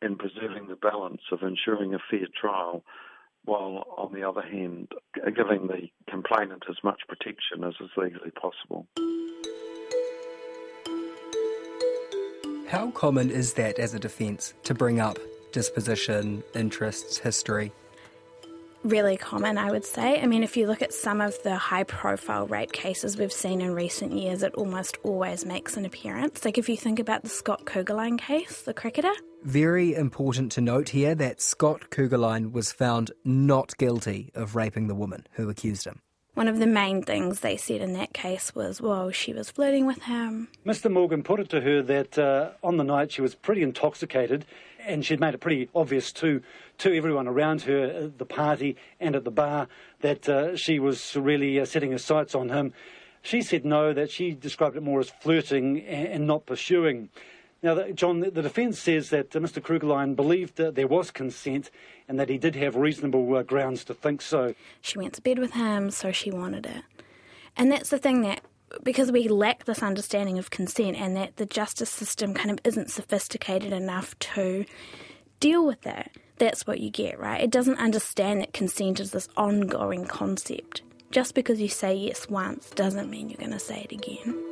in 0.00 0.16
preserving 0.16 0.68
the 0.68 0.76
balance 0.76 1.22
of 1.32 1.42
ensuring 1.42 1.94
a 1.94 1.98
fair 2.10 2.26
trial 2.40 2.84
while, 3.44 3.84
on 3.96 4.12
the 4.12 4.28
other 4.28 4.42
hand, 4.42 4.88
giving 5.14 5.68
the 5.68 5.88
complainant 6.10 6.64
as 6.68 6.76
much 6.82 7.00
protection 7.08 7.64
as 7.64 7.74
is 7.80 7.90
legally 7.96 8.32
possible. 8.32 8.86
How 12.68 12.90
common 12.90 13.30
is 13.30 13.54
that 13.54 13.78
as 13.78 13.94
a 13.94 13.98
defence 14.00 14.52
to 14.64 14.74
bring 14.74 14.98
up 14.98 15.18
disposition, 15.52 16.42
interests, 16.54 17.18
history? 17.18 17.72
Really 18.86 19.16
common, 19.16 19.58
I 19.58 19.72
would 19.72 19.84
say. 19.84 20.22
I 20.22 20.26
mean, 20.26 20.44
if 20.44 20.56
you 20.56 20.68
look 20.68 20.80
at 20.80 20.92
some 20.92 21.20
of 21.20 21.42
the 21.42 21.56
high 21.56 21.82
profile 21.82 22.46
rape 22.46 22.70
cases 22.70 23.16
we've 23.16 23.32
seen 23.32 23.60
in 23.60 23.74
recent 23.74 24.12
years, 24.12 24.44
it 24.44 24.54
almost 24.54 24.96
always 25.02 25.44
makes 25.44 25.76
an 25.76 25.84
appearance. 25.84 26.44
Like 26.44 26.56
if 26.56 26.68
you 26.68 26.76
think 26.76 27.00
about 27.00 27.24
the 27.24 27.28
Scott 27.28 27.64
Kuggeleijn 27.64 28.16
case, 28.16 28.62
the 28.62 28.72
cricketer. 28.72 29.10
Very 29.42 29.92
important 29.92 30.52
to 30.52 30.60
note 30.60 30.90
here 30.90 31.16
that 31.16 31.40
Scott 31.40 31.90
Kuggeleijn 31.90 32.52
was 32.52 32.70
found 32.70 33.10
not 33.24 33.76
guilty 33.76 34.30
of 34.36 34.54
raping 34.54 34.86
the 34.86 34.94
woman 34.94 35.26
who 35.32 35.50
accused 35.50 35.84
him. 35.84 36.00
One 36.34 36.46
of 36.46 36.60
the 36.60 36.66
main 36.66 37.02
things 37.02 37.40
they 37.40 37.56
said 37.56 37.80
in 37.80 37.94
that 37.94 38.12
case 38.12 38.54
was, 38.54 38.80
well, 38.80 39.10
she 39.10 39.32
was 39.32 39.50
flirting 39.50 39.84
with 39.86 40.02
him. 40.02 40.46
Mr. 40.64 40.88
Morgan 40.92 41.24
put 41.24 41.40
it 41.40 41.48
to 41.48 41.60
her 41.60 41.82
that 41.82 42.16
uh, 42.18 42.50
on 42.62 42.76
the 42.76 42.84
night 42.84 43.10
she 43.10 43.22
was 43.22 43.34
pretty 43.34 43.62
intoxicated 43.62 44.44
and 44.86 45.04
she'd 45.04 45.20
made 45.20 45.34
it 45.34 45.38
pretty 45.38 45.68
obvious 45.74 46.12
to, 46.12 46.42
to 46.78 46.96
everyone 46.96 47.26
around 47.28 47.62
her 47.62 48.08
the 48.08 48.24
party 48.24 48.76
and 49.00 49.14
at 49.14 49.24
the 49.24 49.30
bar 49.30 49.68
that 50.00 50.28
uh, 50.28 50.56
she 50.56 50.78
was 50.78 51.16
really 51.16 51.60
uh, 51.60 51.64
setting 51.64 51.92
her 51.92 51.98
sights 51.98 52.34
on 52.34 52.48
him. 52.48 52.72
She 53.22 53.42
said 53.42 53.64
no, 53.64 53.92
that 53.92 54.10
she 54.10 54.32
described 54.32 54.76
it 54.76 54.82
more 54.82 55.00
as 55.00 55.10
flirting 55.10 55.80
and, 55.80 56.08
and 56.08 56.26
not 56.26 56.46
pursuing. 56.46 57.08
Now, 57.62 57.82
John, 57.90 58.20
the 58.20 58.30
defence 58.30 58.78
says 58.78 59.10
that 59.10 59.34
uh, 59.34 59.40
Mr. 59.40 59.60
Kuggeleijn 59.60 60.14
believed 60.14 60.56
that 60.56 60.74
there 60.74 60.86
was 60.86 61.10
consent 61.10 61.70
and 62.06 62.20
that 62.20 62.28
he 62.28 62.38
did 62.38 62.54
have 62.54 62.76
reasonable 62.76 63.34
uh, 63.34 63.42
grounds 63.42 63.82
to 63.84 63.94
think 63.94 64.22
so. 64.22 64.54
She 64.80 64.98
went 64.98 65.14
to 65.14 65.22
bed 65.22 65.38
with 65.38 65.54
him, 65.54 65.90
so 65.90 66.12
she 66.12 66.30
wanted 66.30 66.66
it. 66.66 66.82
And 67.56 67.72
that's 67.72 67.90
the 67.90 67.98
thing 67.98 68.22
that, 68.22 68.42
because 68.82 69.12
we 69.12 69.28
lack 69.28 69.64
this 69.64 69.82
understanding 69.82 70.38
of 70.38 70.50
consent 70.50 70.96
and 70.96 71.16
that 71.16 71.36
the 71.36 71.46
justice 71.46 71.90
system 71.90 72.34
kind 72.34 72.50
of 72.50 72.58
isn't 72.64 72.90
sophisticated 72.90 73.72
enough 73.72 74.18
to 74.18 74.64
deal 75.40 75.64
with 75.66 75.82
that, 75.82 76.10
that's 76.38 76.66
what 76.66 76.80
you 76.80 76.90
get, 76.90 77.18
right? 77.18 77.42
It 77.42 77.50
doesn't 77.50 77.78
understand 77.78 78.40
that 78.40 78.52
consent 78.52 79.00
is 79.00 79.12
this 79.12 79.28
ongoing 79.36 80.06
concept. 80.06 80.82
Just 81.10 81.34
because 81.34 81.60
you 81.60 81.68
say 81.68 81.94
yes 81.94 82.28
once 82.28 82.70
doesn't 82.70 83.10
mean 83.10 83.28
you're 83.28 83.38
going 83.38 83.52
to 83.52 83.58
say 83.58 83.86
it 83.88 83.92
again. 83.92 84.42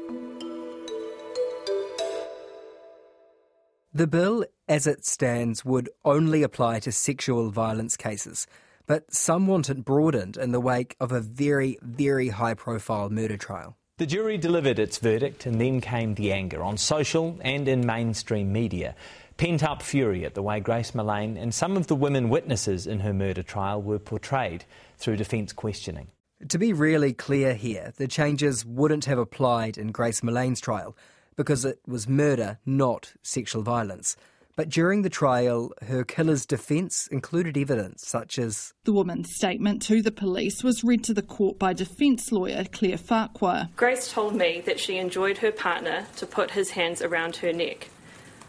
The 3.92 4.06
bill, 4.06 4.44
as 4.68 4.87
it 4.87 5.04
stands, 5.04 5.64
would 5.64 5.88
only 6.04 6.42
apply 6.42 6.80
to 6.80 6.92
sexual 6.92 7.50
violence 7.50 7.97
cases, 7.97 8.47
but 8.87 9.12
some 9.12 9.47
want 9.47 9.71
it 9.71 9.85
broadened 9.85 10.37
in 10.37 10.52
the 10.52 10.61
wake 10.61 10.97
of 10.99 11.12
a 11.12 11.21
very, 11.21 11.78
very 11.83 12.28
high 12.28 12.54
profile 12.54 13.09
murder 13.09 13.37
trial. 13.37 13.76
The 13.97 14.07
jury 14.07 14.39
delivered 14.39 14.81
its 14.81 14.99
verdict, 14.99 15.47
and 15.47 15.61
then 15.61 15.81
came 15.81 16.15
the 16.15 16.33
anger 16.33 16.65
on 16.65 16.77
social 16.79 17.39
and 17.43 17.69
in 17.69 17.87
mainstream 17.87 18.53
media. 18.53 18.97
Pent 19.37 19.63
up 19.63 19.83
fury 19.83 20.25
at 20.25 20.35
the 20.35 20.43
way 20.43 20.59
Grace 20.59 20.91
Millane 20.91 21.41
and 21.41 21.55
some 21.55 21.77
of 21.77 21.87
the 21.87 21.95
women 21.95 22.29
witnesses 22.29 22.89
in 22.89 22.99
her 23.01 23.13
murder 23.13 23.45
trial 23.45 23.81
were 23.81 24.01
portrayed 24.01 24.65
through 24.99 25.15
defence 25.15 25.53
questioning. 25.53 26.09
To 26.49 26.59
be 26.59 26.73
really 26.73 27.13
clear 27.13 27.55
here, 27.55 27.93
the 27.97 28.09
changes 28.09 28.65
wouldn't 28.65 29.05
have 29.05 29.19
applied 29.19 29.79
in 29.79 29.93
Grace 29.93 30.23
Millane's 30.23 30.61
trial 30.61 30.97
because 31.37 31.65
it 31.65 31.79
was 31.87 32.09
murder, 32.09 32.59
not 32.67 33.13
sexual 33.23 33.63
violence. 33.63 34.17
But 34.56 34.68
during 34.68 35.02
the 35.02 35.11
trial, 35.11 35.73
her 35.82 36.04
killer's 36.04 36.46
defence 36.46 37.08
included 37.08 37.58
evidence 37.58 38.06
such 38.06 38.38
as 38.38 38.73
The 38.84 38.92
woman's 38.92 39.34
statement 39.34 39.82
to 39.82 40.00
the 40.00 40.12
police 40.12 40.62
was 40.62 40.84
read 40.84 41.02
to 41.04 41.14
the 41.14 41.23
court 41.23 41.58
by 41.58 41.73
defence 41.73 42.30
lawyer 42.30 42.64
Claire 42.70 42.99
Farquhar. 42.99 43.70
Grace 43.75 44.12
told 44.12 44.37
me 44.37 44.62
that 44.64 44.78
she 44.78 44.99
enjoyed 44.99 45.38
her 45.38 45.50
partner 45.50 46.06
to 46.16 46.26
put 46.26 46.52
his 46.52 46.70
hands 46.70 47.02
around 47.02 47.37
her 47.37 47.52
neck. 47.52 47.88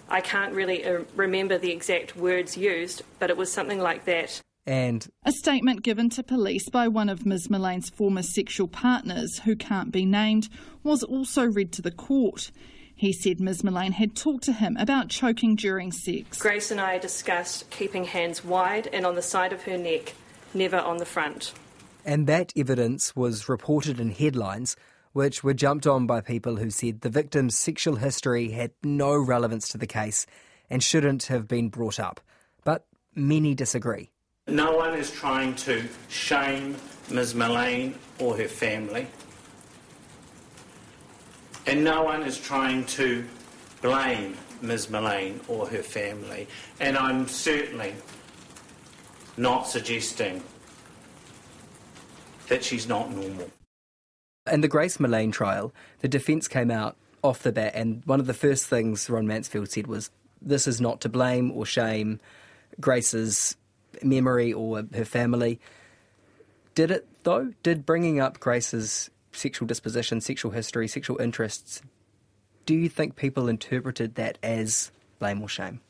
I 0.08 0.22
can't 0.22 0.54
really 0.54 0.86
uh, 0.86 1.04
remember 1.16 1.58
the 1.58 1.72
exact 1.72 2.16
words 2.16 2.56
used, 2.56 3.02
but 3.18 3.32
it 3.32 3.38
was 3.38 3.52
something 3.52 3.80
like 3.80 4.06
that. 4.06 4.40
And 4.68 5.08
a 5.24 5.32
statement 5.32 5.84
given 5.84 6.10
to 6.12 6.24
police 6.24 6.70
by 6.70 6.88
one 6.88 7.10
of 7.10 7.26
Ms. 7.26 7.50
Millane's 7.50 7.90
former 7.90 8.24
sexual 8.24 8.68
partners, 8.68 9.40
who 9.40 9.56
can't 9.56 9.92
be 9.92 10.06
named, 10.06 10.50
was 10.84 11.04
also 11.04 11.46
read 11.46 11.72
to 11.74 11.82
the 11.82 11.92
court. 11.92 12.52
He 12.96 13.12
said 13.12 13.42
Ms. 13.42 13.62
Millane 13.62 13.94
had 13.94 14.16
talked 14.16 14.46
to 14.46 14.54
him 14.54 14.78
about 14.78 15.10
choking 15.10 15.56
during 15.56 15.92
sex. 15.92 16.40
Grace 16.40 16.72
and 16.72 16.80
I 16.80 16.98
discussed 16.98 17.70
keeping 17.70 18.06
hands 18.06 18.44
wide 18.44 18.88
and 18.88 19.06
on 19.06 19.16
the 19.16 19.22
side 19.22 19.52
of 19.52 19.64
her 19.64 19.78
neck, 19.78 20.14
never 20.54 20.78
on 20.78 20.98
the 20.98 21.06
front. 21.06 21.54
And 22.06 22.26
that 22.28 22.54
evidence 22.56 23.16
was 23.16 23.50
reported 23.50 24.00
in 24.00 24.12
headlines, 24.12 24.78
which 25.12 25.44
were 25.44 25.54
jumped 25.54 25.86
on 25.86 26.08
by 26.08 26.22
people 26.22 26.56
who 26.56 26.70
said 26.70 27.02
the 27.02 27.10
victim's 27.10 27.58
sexual 27.58 27.98
history 27.98 28.52
had 28.52 28.72
no 28.84 29.14
relevance 29.18 29.68
to 29.70 29.78
the 29.78 29.88
case 29.88 30.26
and 30.70 30.82
shouldn't 30.82 31.24
have 31.24 31.48
been 31.48 31.70
brought 31.70 32.00
up. 32.00 32.22
But 32.64 32.86
many 33.14 33.54
disagree. 33.56 34.12
No 34.48 34.76
one 34.76 34.94
is 34.94 35.12
trying 35.12 35.56
to 35.56 35.84
shame 36.08 36.78
Ms. 37.10 37.34
Millane 37.34 37.96
or 38.20 38.38
her 38.38 38.48
family. 38.48 39.08
And 41.68 41.84
no 41.84 42.04
one 42.04 42.24
is 42.24 42.40
trying 42.40 42.86
to 42.86 43.26
blame 43.82 44.38
Ms. 44.62 44.88
Millane 44.88 45.40
or 45.48 45.68
her 45.68 45.82
family. 45.82 46.48
And 46.80 46.98
I'm 46.98 47.28
certainly 47.28 47.94
not 49.38 49.68
suggesting 49.68 50.42
that 52.48 52.64
she's 52.64 52.88
not 52.88 53.12
normal. 53.12 53.50
In 54.52 54.62
the 54.62 54.68
Grace 54.68 54.98
Millane 54.98 55.34
trial, 55.34 55.74
the 56.02 56.08
defence 56.08 56.48
came 56.48 56.70
out 56.70 56.96
off 57.24 57.42
the 57.42 57.52
bat, 57.52 57.74
and 57.74 58.04
one 58.06 58.20
of 58.20 58.28
the 58.28 58.34
first 58.34 58.68
things 58.68 59.10
Ron 59.10 59.26
Mansfield 59.26 59.72
said 59.72 59.88
was, 59.88 60.12
This 60.42 60.68
is 60.68 60.80
not 60.80 61.02
to 61.02 61.10
blame 61.10 61.52
or 61.52 61.66
shame 61.66 62.20
Grace's 62.80 63.56
memory 64.04 64.54
or 64.54 64.84
her 64.94 65.06
family. 65.06 65.60
Did 66.76 66.92
it, 66.92 67.08
though? 67.24 67.54
Did 67.64 67.86
bringing 67.86 68.20
up 68.20 68.40
Grace's 68.40 69.10
sexual 69.36 69.68
disposition, 69.68 70.22
sexual 70.22 70.52
history, 70.52 70.88
sexual 70.88 71.20
interests, 71.20 71.82
do 72.66 72.74
you 72.74 72.90
think 72.90 73.16
people 73.16 73.48
interpreted 73.48 74.16
that 74.16 74.38
as 74.42 74.92
blame 75.20 75.42
or 75.42 75.48
shame? 75.48 75.82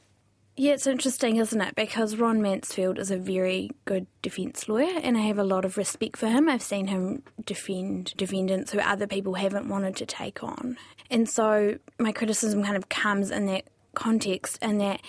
Yeah, 0.58 0.72
it's 0.72 0.88
interesting, 0.88 1.36
isn't 1.36 1.60
it? 1.60 1.76
Because 1.76 2.16
Ron 2.16 2.42
Mansfield 2.42 2.98
is 2.98 3.12
a 3.12 3.18
very 3.18 3.70
good 3.84 4.08
defence 4.22 4.70
lawyer, 4.70 5.00
and 5.04 5.18
I 5.18 5.22
have 5.22 5.38
a 5.38 5.44
lot 5.44 5.66
of 5.66 5.76
respect 5.76 6.16
for 6.16 6.28
him. 6.28 6.48
I've 6.48 6.62
seen 6.62 6.88
him 6.88 7.24
defend 7.46 8.14
defendants 8.16 8.72
who 8.72 8.80
other 8.80 9.06
people 9.06 9.34
haven't 9.34 9.68
wanted 9.68 9.98
to 9.98 10.06
take 10.06 10.44
on. 10.44 10.78
And 11.12 11.28
so 11.28 11.78
my 12.00 12.14
criticism 12.14 12.64
kind 12.64 12.78
of 12.78 12.88
comes 12.88 13.32
in 13.32 13.48
that 13.48 13.66
context, 13.96 14.58
and 14.62 14.80
that 14.80 15.02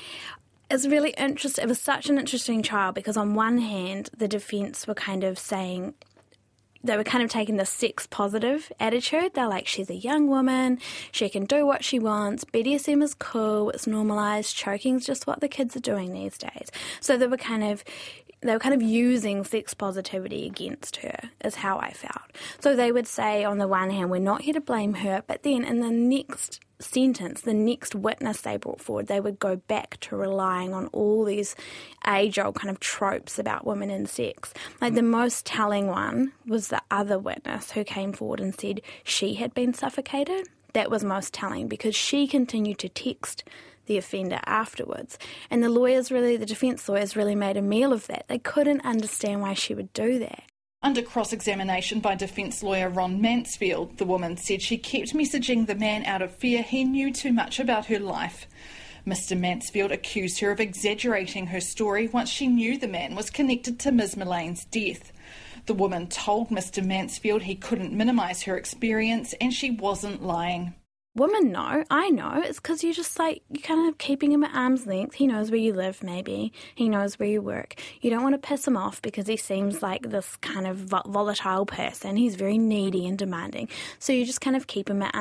it's 0.68 0.88
really 0.88 1.10
interesting. 1.10 1.62
It 1.62 1.68
was 1.68 1.80
such 1.80 2.10
an 2.10 2.18
interesting 2.18 2.60
trial 2.60 2.90
because, 2.90 3.16
on 3.16 3.34
one 3.34 3.58
hand, 3.58 4.10
the 4.16 4.26
defence 4.26 4.84
were 4.88 4.94
kind 4.94 5.22
of 5.22 5.38
saying, 5.38 5.94
they 6.86 6.96
were 6.96 7.04
kind 7.04 7.22
of 7.22 7.30
taking 7.30 7.56
the 7.56 7.66
sex 7.66 8.06
positive 8.06 8.72
attitude. 8.80 9.34
They're 9.34 9.48
like, 9.48 9.66
she's 9.66 9.90
a 9.90 9.94
young 9.94 10.28
woman, 10.28 10.78
she 11.12 11.28
can 11.28 11.44
do 11.44 11.66
what 11.66 11.84
she 11.84 11.98
wants, 11.98 12.44
BDSM 12.44 13.02
is 13.02 13.14
cool, 13.14 13.70
it's 13.70 13.86
normalised, 13.86 14.56
choking's 14.56 15.06
just 15.06 15.26
what 15.26 15.40
the 15.40 15.48
kids 15.48 15.76
are 15.76 15.80
doing 15.80 16.12
these 16.12 16.38
days. 16.38 16.70
So 17.00 17.16
they 17.16 17.26
were 17.26 17.36
kind 17.36 17.64
of 17.64 17.84
they 18.42 18.52
were 18.52 18.58
kind 18.58 18.74
of 18.74 18.82
using 18.82 19.44
sex 19.44 19.74
positivity 19.74 20.46
against 20.46 20.96
her, 20.96 21.30
is 21.44 21.56
how 21.56 21.78
I 21.78 21.92
felt. 21.92 22.32
So 22.60 22.76
they 22.76 22.92
would 22.92 23.06
say, 23.06 23.44
on 23.44 23.58
the 23.58 23.66
one 23.66 23.90
hand, 23.90 24.10
we're 24.10 24.18
not 24.18 24.42
here 24.42 24.54
to 24.54 24.60
blame 24.60 24.94
her, 24.94 25.22
but 25.26 25.42
then 25.42 25.64
in 25.64 25.80
the 25.80 25.90
next 25.90 26.60
sentence, 26.78 27.40
the 27.40 27.54
next 27.54 27.94
witness 27.94 28.40
they 28.40 28.56
brought 28.56 28.80
forward, 28.80 29.06
they 29.06 29.20
would 29.20 29.38
go 29.38 29.56
back 29.56 29.98
to 30.00 30.16
relying 30.16 30.74
on 30.74 30.86
all 30.88 31.24
these 31.24 31.54
age 32.06 32.38
old 32.38 32.54
kind 32.54 32.70
of 32.70 32.80
tropes 32.80 33.38
about 33.38 33.66
women 33.66 33.90
and 33.90 34.08
sex. 34.08 34.52
Like 34.80 34.94
the 34.94 35.02
most 35.02 35.46
telling 35.46 35.88
one 35.88 36.32
was 36.46 36.68
the 36.68 36.82
other 36.90 37.18
witness 37.18 37.70
who 37.72 37.84
came 37.84 38.12
forward 38.12 38.40
and 38.40 38.58
said 38.58 38.82
she 39.04 39.34
had 39.34 39.54
been 39.54 39.74
suffocated. 39.74 40.48
That 40.72 40.90
was 40.90 41.02
most 41.02 41.32
telling 41.32 41.68
because 41.68 41.96
she 41.96 42.26
continued 42.26 42.78
to 42.80 42.88
text 42.88 43.44
the 43.86 43.96
offender 43.96 44.40
afterwards. 44.44 45.18
And 45.50 45.62
the 45.62 45.70
lawyers 45.70 46.10
really, 46.10 46.36
the 46.36 46.44
defence 46.44 46.88
lawyers 46.88 47.16
really 47.16 47.34
made 47.34 47.56
a 47.56 47.62
meal 47.62 47.92
of 47.92 48.06
that. 48.08 48.26
They 48.28 48.38
couldn't 48.38 48.84
understand 48.84 49.40
why 49.40 49.54
she 49.54 49.74
would 49.74 49.92
do 49.92 50.18
that. 50.18 50.42
Under 50.86 51.02
cross 51.02 51.32
examination 51.32 51.98
by 51.98 52.14
defence 52.14 52.62
lawyer 52.62 52.88
Ron 52.88 53.20
Mansfield, 53.20 53.98
the 53.98 54.04
woman 54.04 54.36
said 54.36 54.62
she 54.62 54.78
kept 54.78 55.14
messaging 55.14 55.66
the 55.66 55.74
man 55.74 56.04
out 56.04 56.22
of 56.22 56.30
fear 56.30 56.62
he 56.62 56.84
knew 56.84 57.12
too 57.12 57.32
much 57.32 57.58
about 57.58 57.86
her 57.86 57.98
life. 57.98 58.46
Mr. 59.04 59.36
Mansfield 59.36 59.90
accused 59.90 60.38
her 60.38 60.52
of 60.52 60.60
exaggerating 60.60 61.48
her 61.48 61.60
story 61.60 62.06
once 62.06 62.28
she 62.28 62.46
knew 62.46 62.78
the 62.78 62.86
man 62.86 63.16
was 63.16 63.30
connected 63.30 63.80
to 63.80 63.90
Ms. 63.90 64.16
Millane's 64.16 64.64
death. 64.66 65.10
The 65.66 65.74
woman 65.74 66.06
told 66.06 66.50
Mr. 66.50 66.86
Mansfield 66.86 67.42
he 67.42 67.56
couldn't 67.56 67.92
minimise 67.92 68.42
her 68.42 68.56
experience 68.56 69.34
and 69.40 69.52
she 69.52 69.72
wasn't 69.72 70.22
lying. 70.22 70.72
Women 71.16 71.50
know, 71.50 71.82
I 71.90 72.10
know. 72.10 72.42
It's 72.44 72.60
because 72.60 72.84
you're 72.84 72.92
just 72.92 73.18
like, 73.18 73.42
you're 73.50 73.62
kind 73.62 73.88
of 73.88 73.96
keeping 73.96 74.32
him 74.32 74.44
at 74.44 74.54
arm's 74.54 74.86
length. 74.86 75.14
He 75.14 75.26
knows 75.26 75.50
where 75.50 75.58
you 75.58 75.72
live, 75.72 76.02
maybe. 76.02 76.52
He 76.74 76.90
knows 76.90 77.18
where 77.18 77.26
you 77.26 77.40
work. 77.40 77.74
You 78.02 78.10
don't 78.10 78.22
want 78.22 78.34
to 78.34 78.46
piss 78.46 78.68
him 78.68 78.76
off 78.76 79.00
because 79.00 79.26
he 79.26 79.38
seems 79.38 79.80
like 79.80 80.10
this 80.10 80.36
kind 80.36 80.66
of 80.66 80.76
volatile 80.76 81.64
person. 81.64 82.16
He's 82.16 82.34
very 82.34 82.58
needy 82.58 83.06
and 83.06 83.16
demanding. 83.16 83.70
So 83.98 84.12
you 84.12 84.26
just 84.26 84.42
kind 84.42 84.56
of 84.56 84.66
keep 84.66 84.90
him 84.90 85.00
at 85.00 85.14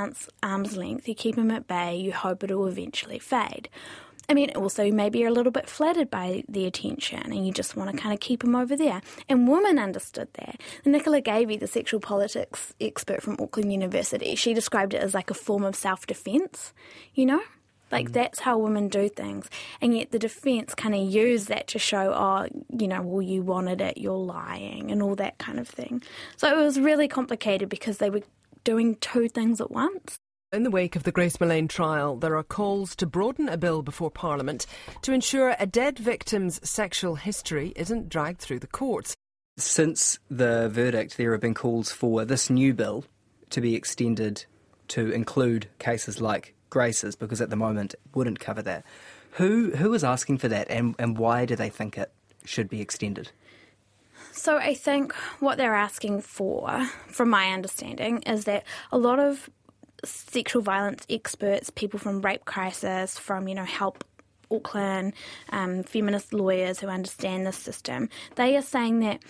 arm's 0.44 0.76
length. 0.76 1.08
You 1.08 1.16
keep 1.16 1.38
him 1.38 1.50
at 1.50 1.66
bay. 1.66 1.96
You 1.96 2.12
hope 2.12 2.44
it'll 2.44 2.68
eventually 2.68 3.18
fade. 3.18 3.70
I 4.28 4.34
mean, 4.34 4.52
also 4.56 4.92
maybe 4.92 5.20
you're 5.20 5.30
a 5.30 5.34
little 5.34 5.52
bit 5.52 5.70
flattered 5.70 6.10
by 6.10 6.44
the 6.48 6.66
attention 6.66 7.20
and 7.20 7.46
you 7.46 7.54
just 7.54 7.76
want 7.76 7.92
to 7.92 7.98
kind 7.98 8.14
of 8.14 8.20
keep 8.20 8.44
him 8.44 8.56
over 8.56 8.76
there. 8.76 9.02
And 9.30 9.48
women 9.48 9.78
understood 9.80 10.30
that. 10.34 10.62
Nicola 10.86 11.22
Gavey, 11.22 11.58
the 11.58 11.68
sexual 11.68 12.00
politics 12.00 12.74
expert 12.80 13.22
from 13.22 13.38
Auckland 13.40 13.72
University, 13.72 14.36
she 14.36 14.54
described 14.54 14.94
it 14.94 15.02
as 15.02 15.14
like 15.14 15.30
a 15.30 15.36
form 15.36 15.64
of 15.64 15.76
self 15.76 16.08
defence, 16.08 16.74
you 17.14 17.26
know? 17.26 17.42
Like 17.92 18.10
mm. 18.10 18.14
that's 18.14 18.40
how 18.40 18.58
women 18.58 18.88
do 18.88 19.10
things. 19.10 19.50
And 19.82 19.96
yet 19.96 20.12
the 20.12 20.20
defence 20.20 20.74
kind 20.74 20.96
of 20.96 21.02
used 21.02 21.48
that 21.50 21.68
to 21.68 21.80
show, 21.80 22.14
oh, 22.14 22.48
you 22.70 22.88
know, 22.88 23.02
well, 23.02 23.22
you 23.22 23.42
wanted 23.42 23.82
it, 23.82 23.98
you're 23.98 24.14
lying, 24.14 24.92
and 24.92 25.02
all 25.02 25.16
that 25.16 25.38
kind 25.38 25.60
of 25.60 25.68
thing. 25.68 26.02
So 26.38 26.48
it 26.48 26.62
was 26.62 26.80
really 26.80 27.08
complicated 27.08 27.70
because 27.70 28.00
they 28.00 28.10
were 28.10 28.24
doing 28.64 28.96
two 28.96 29.30
things 29.30 29.62
at 29.62 29.72
once. 29.72 30.20
In 30.56 30.64
the 30.64 30.72
wake 30.72 30.96
of 30.96 31.04
the 31.04 31.12
Grace 31.12 31.36
Millane 31.36 31.68
trial, 31.68 32.16
there 32.16 32.38
are 32.38 32.44
calls 32.44 32.96
to 32.96 33.06
broaden 33.06 33.50
a 33.50 33.58
bill 33.58 33.82
before 33.82 34.10
Parliament 34.10 34.66
to 35.02 35.12
ensure 35.12 35.54
a 35.60 35.66
dead 35.66 36.00
victim's 36.00 36.66
sexual 36.68 37.16
history 37.16 37.74
isn't 37.76 38.08
dragged 38.08 38.40
through 38.40 38.60
the 38.60 38.68
courts. 38.68 39.14
Since 39.58 40.18
the 40.32 40.70
verdict, 40.70 41.18
there 41.18 41.34
have 41.34 41.42
been 41.42 41.56
calls 41.56 41.92
for 41.92 42.24
this 42.24 42.50
new 42.50 42.74
bill 42.74 43.04
to 43.50 43.60
be 43.60 43.76
extended 43.76 44.46
to 44.88 45.12
include 45.12 45.68
cases 45.78 46.22
like 46.22 46.54
Grace's, 46.70 47.18
because 47.18 47.42
at 47.42 47.50
the 47.50 47.58
moment 47.58 47.96
it 47.96 48.00
wouldn't 48.14 48.40
cover 48.40 48.62
that. 48.62 48.86
Who 49.32 49.72
who 49.72 49.94
is 49.94 50.06
asking 50.06 50.38
for 50.38 50.48
that, 50.48 50.72
and, 50.72 50.96
and 50.98 51.18
why 51.18 51.46
do 51.46 51.58
they 51.58 51.70
think 51.70 51.98
it 51.98 52.14
should 52.46 52.70
be 52.70 52.80
extended? 52.80 53.30
So 54.32 54.56
I 54.56 54.74
think 54.74 55.14
what 55.42 55.58
they're 55.58 55.76
asking 55.76 56.22
for, 56.22 56.86
from 57.08 57.30
my 57.30 57.52
understanding, 57.52 58.22
is 58.22 58.46
that 58.46 58.64
a 58.90 58.98
lot 58.98 59.20
of 59.20 59.50
sexual 60.06 60.62
violence 60.62 61.06
experts, 61.10 61.70
people 61.70 62.00
from 62.00 62.22
Rape 62.22 62.46
Crisis, 62.46 63.18
from, 63.18 63.48
you 63.48 63.56
know, 63.56 63.66
Help 63.66 64.04
Auckland, 64.52 65.14
um, 65.50 65.84
feminist 65.84 66.34
lawyers 66.34 66.80
who 66.80 66.88
understand 66.88 67.46
the 67.46 67.52
system, 67.52 68.10
they 68.36 68.56
are 68.56 68.62
saying 68.62 69.00
that 69.00 69.22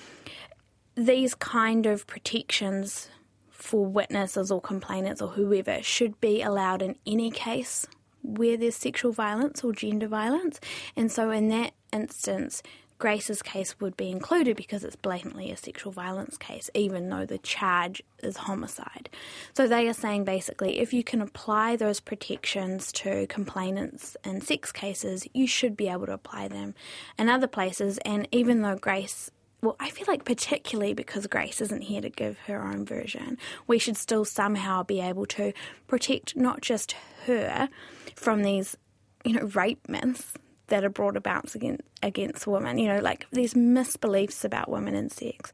these 0.95 1.35
kind 1.35 1.85
of 1.85 2.07
protections 2.07 3.09
for 3.51 3.85
witnesses 3.85 4.51
or 4.51 4.61
complainants 4.61 5.21
or 5.21 5.29
whoever 5.29 5.81
should 5.81 6.19
be 6.21 6.41
allowed 6.41 6.81
in 6.81 6.95
any 7.05 7.31
case 7.31 7.87
where 8.21 8.57
there's 8.57 8.75
sexual 8.75 9.11
violence 9.11 9.63
or 9.63 9.71
gender 9.73 10.07
violence. 10.07 10.59
And 10.95 11.11
so, 11.11 11.29
in 11.31 11.49
that 11.49 11.73
instance, 11.93 12.63
Grace's 12.97 13.41
case 13.41 13.79
would 13.79 13.97
be 13.97 14.09
included 14.09 14.55
because 14.55 14.83
it's 14.83 14.95
blatantly 14.95 15.51
a 15.51 15.57
sexual 15.57 15.91
violence 15.91 16.37
case, 16.37 16.69
even 16.73 17.09
though 17.09 17.25
the 17.25 17.37
charge 17.39 18.01
is 18.23 18.37
homicide. 18.37 19.09
So 19.53 19.67
they 19.67 19.87
are 19.87 19.93
saying 19.93 20.23
basically 20.23 20.79
if 20.79 20.93
you 20.93 21.03
can 21.03 21.21
apply 21.21 21.75
those 21.75 21.99
protections 21.99 22.91
to 22.93 23.27
complainants 23.27 24.15
in 24.23 24.41
sex 24.41 24.71
cases, 24.71 25.27
you 25.33 25.45
should 25.45 25.75
be 25.75 25.89
able 25.89 26.05
to 26.05 26.13
apply 26.13 26.47
them 26.47 26.73
in 27.17 27.27
other 27.27 27.47
places. 27.47 27.97
And 28.05 28.27
even 28.31 28.61
though 28.61 28.75
Grace 28.75 29.29
well, 29.61 29.75
I 29.79 29.89
feel 29.89 30.05
like 30.07 30.25
particularly 30.25 30.93
because 30.93 31.25
Grace 31.25 31.59
isn't 31.59 31.81
here 31.81 32.01
to 32.01 32.09
give 32.09 32.37
her 32.39 32.63
own 32.63 32.85
version, 32.85 33.39
we 33.65 33.79
should 33.79 33.97
still 33.97 34.23
somehow 34.23 34.83
be 34.83 35.01
able 35.01 35.25
to 35.27 35.53
protect 35.87 36.35
not 36.35 36.61
just 36.61 36.95
her 37.25 37.67
from 38.15 38.43
these, 38.43 38.77
you 39.23 39.33
know, 39.33 39.45
rape 39.47 39.89
myths 39.89 40.33
that 40.67 40.83
are 40.83 40.89
brought 40.89 41.17
about 41.17 41.53
against, 41.55 41.81
against 42.01 42.47
women. 42.47 42.77
You 42.77 42.87
know, 42.87 42.99
like 42.99 43.27
these 43.31 43.53
misbeliefs 43.53 44.43
about 44.43 44.69
women 44.69 44.95
and 44.95 45.11
sex. 45.11 45.51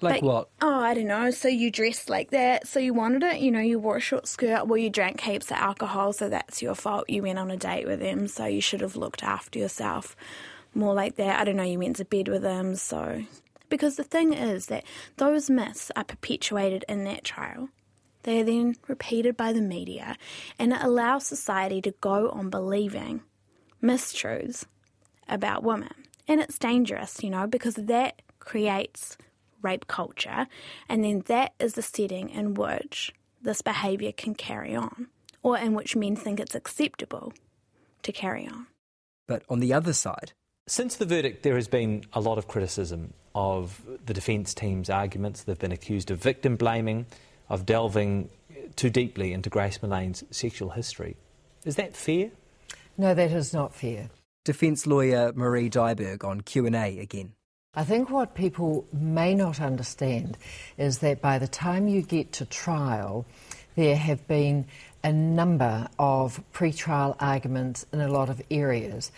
Like 0.00 0.20
but, 0.20 0.26
what? 0.26 0.48
Oh, 0.60 0.80
I 0.80 0.94
don't 0.94 1.06
know. 1.06 1.30
So 1.30 1.48
you 1.48 1.70
dressed 1.70 2.10
like 2.10 2.30
that, 2.30 2.66
so 2.66 2.80
you 2.80 2.92
wanted 2.92 3.22
it. 3.22 3.40
You 3.40 3.50
know, 3.52 3.60
you 3.60 3.78
wore 3.78 3.96
a 3.96 4.00
short 4.00 4.26
skirt. 4.26 4.66
Well, 4.66 4.78
you 4.78 4.90
drank 4.90 5.20
heaps 5.20 5.50
of 5.50 5.58
alcohol, 5.58 6.12
so 6.12 6.28
that's 6.28 6.60
your 6.60 6.74
fault. 6.74 7.08
You 7.08 7.22
went 7.22 7.38
on 7.38 7.50
a 7.50 7.56
date 7.56 7.86
with 7.86 8.00
him, 8.00 8.26
so 8.26 8.46
you 8.46 8.60
should 8.60 8.80
have 8.80 8.96
looked 8.96 9.22
after 9.22 9.58
yourself 9.58 10.16
more 10.74 10.94
like 10.94 11.16
that. 11.16 11.40
I 11.40 11.44
don't 11.44 11.56
know. 11.56 11.62
You 11.62 11.78
went 11.78 11.96
to 11.96 12.04
bed 12.04 12.28
with 12.28 12.42
him, 12.42 12.74
so 12.74 13.22
because 13.68 13.96
the 13.96 14.04
thing 14.04 14.32
is 14.32 14.66
that 14.66 14.84
those 15.16 15.48
myths 15.48 15.90
are 15.96 16.04
perpetuated 16.04 16.84
in 16.88 17.04
that 17.04 17.24
trial. 17.24 17.68
They 18.24 18.40
are 18.40 18.44
then 18.44 18.76
repeated 18.86 19.36
by 19.36 19.52
the 19.52 19.62
media, 19.62 20.16
and 20.58 20.72
it 20.72 20.78
allows 20.82 21.26
society 21.26 21.80
to 21.82 21.94
go 22.00 22.30
on 22.30 22.50
believing 22.50 23.22
mistruths 23.82 24.64
about 25.28 25.62
women. 25.62 25.92
And 26.28 26.40
it's 26.40 26.58
dangerous, 26.58 27.22
you 27.22 27.30
know, 27.30 27.46
because 27.46 27.74
that 27.74 28.22
creates 28.38 29.16
rape 29.60 29.86
culture, 29.86 30.46
and 30.88 31.04
then 31.04 31.22
that 31.26 31.52
is 31.58 31.74
the 31.74 31.82
setting 31.82 32.28
in 32.28 32.54
which 32.54 33.12
this 33.42 33.62
behaviour 33.62 34.12
can 34.12 34.34
carry 34.34 34.74
on, 34.74 35.08
or 35.42 35.56
in 35.58 35.74
which 35.74 35.96
men 35.96 36.16
think 36.16 36.40
it's 36.40 36.54
acceptable 36.54 37.32
to 38.02 38.12
carry 38.12 38.46
on. 38.46 38.66
But 39.28 39.44
on 39.48 39.60
the 39.60 39.72
other 39.72 39.92
side, 39.92 40.32
since 40.66 40.96
the 40.96 41.06
verdict, 41.06 41.42
there 41.42 41.56
has 41.56 41.68
been 41.68 42.04
a 42.12 42.20
lot 42.20 42.38
of 42.38 42.48
criticism 42.48 43.14
of 43.34 43.80
the 44.04 44.14
defence 44.14 44.54
team's 44.54 44.90
arguments. 44.90 45.42
They've 45.42 45.58
been 45.58 45.72
accused 45.72 46.10
of 46.10 46.18
victim 46.18 46.56
blaming, 46.56 47.06
of 47.48 47.66
delving 47.66 48.30
too 48.76 48.90
deeply 48.90 49.32
into 49.32 49.50
Grace 49.50 49.82
Millane's 49.82 50.24
sexual 50.30 50.70
history. 50.70 51.16
Is 51.64 51.76
that 51.76 51.96
fair? 51.96 52.30
No, 52.96 53.14
that 53.14 53.30
is 53.30 53.52
not 53.52 53.74
fair. 53.74 54.10
Defence 54.44 54.86
lawyer 54.86 55.32
Marie 55.34 55.70
Dyhrberg 55.70 56.24
on 56.24 56.40
Q&A 56.40 56.98
again. 56.98 57.32
I 57.74 57.84
think 57.84 58.10
what 58.10 58.34
people 58.34 58.86
may 58.92 59.34
not 59.34 59.60
understand 59.60 60.36
is 60.76 60.98
that 60.98 61.22
by 61.22 61.38
the 61.38 61.48
time 61.48 61.88
you 61.88 62.02
get 62.02 62.32
to 62.32 62.44
trial, 62.44 63.24
there 63.76 63.96
have 63.96 64.26
been 64.28 64.66
a 65.02 65.12
number 65.12 65.88
of 65.98 66.42
pre-trial 66.52 67.16
arguments 67.18 67.86
in 67.92 68.00
a 68.00 68.08
lot 68.08 68.28
of 68.28 68.42
areas. 68.50 69.10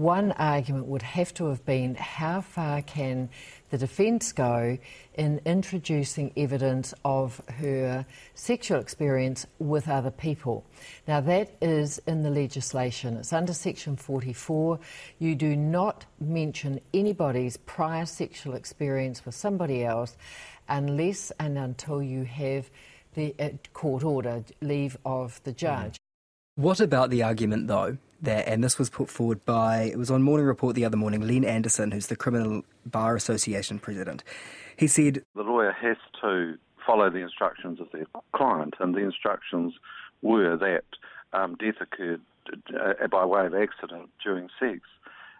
One 0.00 0.32
argument 0.32 0.86
would 0.86 1.02
have 1.02 1.34
to 1.34 1.48
have 1.48 1.62
been 1.66 1.94
how 1.94 2.40
far 2.40 2.80
can 2.80 3.28
the 3.68 3.76
defence 3.76 4.32
go 4.32 4.78
in 5.12 5.42
introducing 5.44 6.32
evidence 6.38 6.94
of 7.04 7.42
her 7.58 8.06
sexual 8.34 8.80
experience 8.80 9.46
with 9.58 9.90
other 9.90 10.10
people. 10.10 10.64
Now, 11.06 11.20
that 11.20 11.50
is 11.60 12.00
in 12.06 12.22
the 12.22 12.30
legislation. 12.30 13.18
It's 13.18 13.34
under 13.34 13.52
Section 13.52 13.94
44. 13.94 14.80
You 15.18 15.34
do 15.34 15.54
not 15.54 16.06
mention 16.18 16.80
anybody's 16.94 17.58
prior 17.58 18.06
sexual 18.06 18.54
experience 18.54 19.26
with 19.26 19.34
somebody 19.34 19.84
else 19.84 20.16
unless 20.70 21.30
and 21.38 21.58
until 21.58 22.02
you 22.02 22.24
have 22.24 22.70
the 23.12 23.34
uh, 23.38 23.50
court 23.74 24.02
order, 24.02 24.44
leave 24.62 24.96
of 25.04 25.42
the 25.44 25.52
judge. 25.52 25.98
What 26.54 26.80
about 26.80 27.10
the 27.10 27.22
argument, 27.22 27.68
though, 27.68 27.98
that, 28.22 28.46
and 28.48 28.62
this 28.62 28.78
was 28.78 28.90
put 28.90 29.08
forward 29.08 29.44
by, 29.44 29.82
it 29.82 29.98
was 29.98 30.10
on 30.10 30.22
Morning 30.22 30.46
Report 30.46 30.74
the 30.74 30.84
other 30.84 30.96
morning, 30.96 31.20
Len 31.20 31.44
Anderson, 31.44 31.90
who's 31.90 32.08
the 32.08 32.16
Criminal 32.16 32.62
Bar 32.86 33.16
Association 33.16 33.78
president. 33.78 34.22
He 34.76 34.86
said 34.86 35.22
The 35.34 35.42
lawyer 35.42 35.72
has 35.72 35.96
to 36.22 36.56
follow 36.86 37.10
the 37.10 37.18
instructions 37.18 37.80
of 37.80 37.88
their 37.92 38.06
client, 38.34 38.74
and 38.80 38.94
the 38.94 39.00
instructions 39.00 39.74
were 40.22 40.56
that 40.56 40.84
um, 41.32 41.56
death 41.56 41.76
occurred 41.80 42.20
uh, 42.74 43.06
by 43.08 43.24
way 43.24 43.46
of 43.46 43.54
accident 43.54 44.10
during 44.22 44.48
sex. 44.58 44.80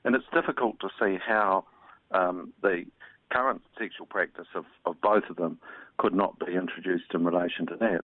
And 0.04 0.14
it's 0.14 0.24
difficult 0.32 0.80
to 0.80 0.88
see 0.98 1.18
how 1.24 1.64
um, 2.12 2.52
the 2.62 2.84
current 3.30 3.62
sexual 3.78 4.06
practice 4.06 4.46
of, 4.54 4.64
of 4.84 5.00
both 5.00 5.24
of 5.28 5.36
them 5.36 5.58
could 5.98 6.14
not 6.14 6.38
be 6.38 6.54
introduced 6.54 7.12
in 7.14 7.24
relation 7.24 7.66
to 7.66 7.76
that. 7.76 8.00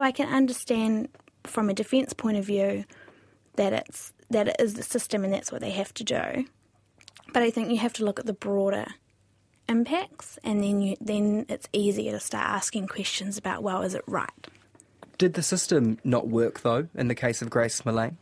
I 0.00 0.12
can 0.12 0.28
understand 0.28 1.08
from 1.44 1.68
a 1.68 1.74
defence 1.74 2.12
point 2.12 2.36
of 2.36 2.44
view 2.44 2.84
that 3.56 3.72
it's 3.72 4.12
that 4.30 4.48
it 4.48 4.56
is 4.58 4.74
the 4.74 4.82
system 4.82 5.24
and 5.24 5.32
that's 5.32 5.50
what 5.50 5.60
they 5.60 5.70
have 5.70 5.92
to 5.94 6.04
do. 6.04 6.44
But 7.32 7.42
I 7.42 7.50
think 7.50 7.70
you 7.70 7.78
have 7.78 7.92
to 7.94 8.04
look 8.04 8.18
at 8.18 8.26
the 8.26 8.32
broader 8.32 8.86
impacts, 9.68 10.38
and 10.42 10.62
then 10.62 10.80
you 10.82 10.96
then 11.00 11.46
it's 11.48 11.68
easier 11.72 12.12
to 12.12 12.20
start 12.20 12.46
asking 12.46 12.88
questions 12.88 13.38
about 13.38 13.62
well, 13.62 13.82
is 13.82 13.94
it 13.94 14.02
right? 14.06 14.46
Did 15.18 15.34
the 15.34 15.42
system 15.42 15.98
not 16.02 16.28
work 16.28 16.60
though 16.60 16.88
in 16.94 17.08
the 17.08 17.14
case 17.14 17.42
of 17.42 17.50
Grace 17.50 17.82
Millane? 17.82 18.16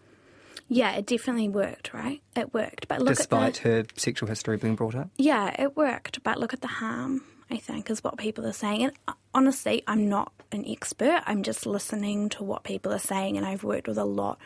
Yeah, 0.71 0.93
it 0.97 1.07
definitely 1.07 1.49
worked, 1.49 1.95
right? 1.95 2.21
It 2.37 2.53
worked, 2.53 2.89
but 2.89 3.01
look 3.01 3.17
despite 3.17 3.59
at 3.59 3.63
the, 3.63 3.69
her 3.69 3.85
sexual 3.97 4.29
history 4.29 4.59
being 4.59 4.77
brought 4.77 4.95
up. 4.95 5.09
Yeah, 5.17 5.55
it 5.59 5.77
worked, 5.77 6.23
but 6.23 6.39
look 6.39 6.53
at 6.53 6.61
the 6.61 6.69
harm. 6.69 7.23
I 7.51 7.57
think 7.57 7.89
is 7.89 8.05
what 8.05 8.19
people 8.19 8.45
are 8.45 8.53
saying, 8.53 8.85
and 8.85 8.93
uh, 9.09 9.15
honestly, 9.33 9.83
I'm 9.87 10.11
not 10.11 10.33
an 10.53 10.67
expert. 10.69 11.23
I'm 11.27 11.43
just 11.43 11.65
listening 11.65 12.29
to 12.31 12.45
what 12.45 12.63
people 12.63 12.93
are 12.93 12.99
saying, 12.99 13.39
and 13.39 13.47
I've 13.47 13.65
worked 13.65 13.89
with 13.89 13.97
a 13.97 14.05
lot 14.05 14.39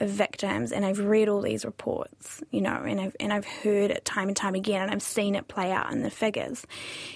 of 0.00 0.08
victims 0.08 0.72
and 0.72 0.84
I've 0.84 0.98
read 0.98 1.28
all 1.28 1.40
these 1.40 1.64
reports, 1.64 2.42
you 2.50 2.60
know, 2.60 2.82
and 2.86 3.00
I've 3.00 3.16
and 3.20 3.32
I've 3.32 3.46
heard 3.46 3.90
it 3.90 4.04
time 4.04 4.28
and 4.28 4.36
time 4.36 4.54
again 4.54 4.82
and 4.82 4.90
I've 4.90 5.02
seen 5.02 5.34
it 5.34 5.48
play 5.48 5.70
out 5.70 5.92
in 5.92 6.02
the 6.02 6.10
figures. 6.10 6.66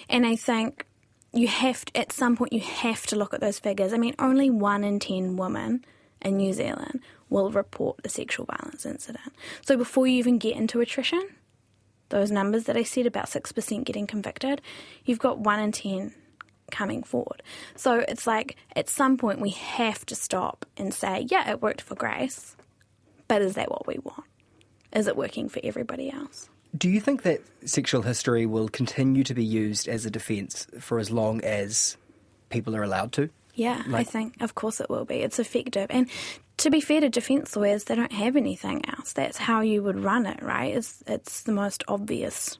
And 0.08 0.26
I 0.26 0.36
think 0.36 0.86
you 1.32 1.48
have 1.48 1.84
to, 1.86 1.96
at 1.98 2.12
some 2.12 2.36
point 2.36 2.52
you 2.52 2.60
have 2.60 3.06
to 3.06 3.16
look 3.16 3.34
at 3.34 3.40
those 3.40 3.58
figures. 3.58 3.92
I 3.92 3.98
mean, 3.98 4.14
only 4.18 4.48
1 4.48 4.84
in 4.84 5.00
10 5.00 5.36
women 5.36 5.84
in 6.22 6.36
New 6.36 6.52
Zealand 6.52 7.00
will 7.28 7.50
report 7.50 8.00
a 8.04 8.08
sexual 8.08 8.46
violence 8.46 8.86
incident. 8.86 9.34
So 9.62 9.76
before 9.76 10.06
you 10.06 10.16
even 10.18 10.38
get 10.38 10.56
into 10.56 10.80
attrition, 10.80 11.28
those 12.08 12.30
numbers 12.30 12.64
that 12.64 12.76
I 12.76 12.84
said 12.84 13.06
about 13.06 13.26
6% 13.26 13.84
getting 13.84 14.06
convicted, 14.06 14.62
you've 15.04 15.18
got 15.18 15.38
1 15.38 15.60
in 15.60 15.72
10 15.72 16.14
coming 16.70 17.02
forward. 17.02 17.42
So 17.76 18.04
it's 18.08 18.26
like 18.26 18.56
at 18.76 18.88
some 18.88 19.16
point 19.16 19.40
we 19.40 19.50
have 19.50 20.06
to 20.06 20.14
stop 20.14 20.64
and 20.76 20.94
say, 20.94 21.26
yeah, 21.28 21.50
it 21.50 21.60
worked 21.60 21.82
for 21.82 21.94
Grace 21.94 22.56
but 23.28 23.42
is 23.42 23.54
that 23.54 23.70
what 23.70 23.86
we 23.86 23.98
want? 24.02 24.24
Is 24.92 25.06
it 25.06 25.16
working 25.16 25.48
for 25.48 25.60
everybody 25.62 26.10
else? 26.10 26.48
Do 26.76 26.88
you 26.88 27.00
think 27.00 27.22
that 27.22 27.40
sexual 27.64 28.02
history 28.02 28.46
will 28.46 28.68
continue 28.68 29.24
to 29.24 29.34
be 29.34 29.44
used 29.44 29.88
as 29.88 30.04
a 30.04 30.10
defence 30.10 30.66
for 30.80 30.98
as 30.98 31.10
long 31.10 31.42
as 31.42 31.96
people 32.50 32.76
are 32.76 32.82
allowed 32.82 33.12
to? 33.12 33.30
Yeah, 33.54 33.82
like, 33.86 34.06
I 34.06 34.10
think, 34.10 34.40
of 34.40 34.54
course, 34.54 34.80
it 34.80 34.88
will 34.88 35.04
be. 35.04 35.16
It's 35.16 35.38
effective. 35.38 35.86
And 35.90 36.08
to 36.58 36.70
be 36.70 36.80
fair 36.80 37.00
to 37.00 37.08
defence 37.08 37.56
lawyers, 37.56 37.84
they 37.84 37.94
don't 37.94 38.12
have 38.12 38.36
anything 38.36 38.84
else. 38.88 39.12
That's 39.14 39.38
how 39.38 39.62
you 39.62 39.82
would 39.82 39.98
run 39.98 40.26
it, 40.26 40.42
right? 40.42 40.76
It's, 40.76 41.02
it's 41.06 41.42
the 41.42 41.52
most 41.52 41.82
obvious 41.88 42.58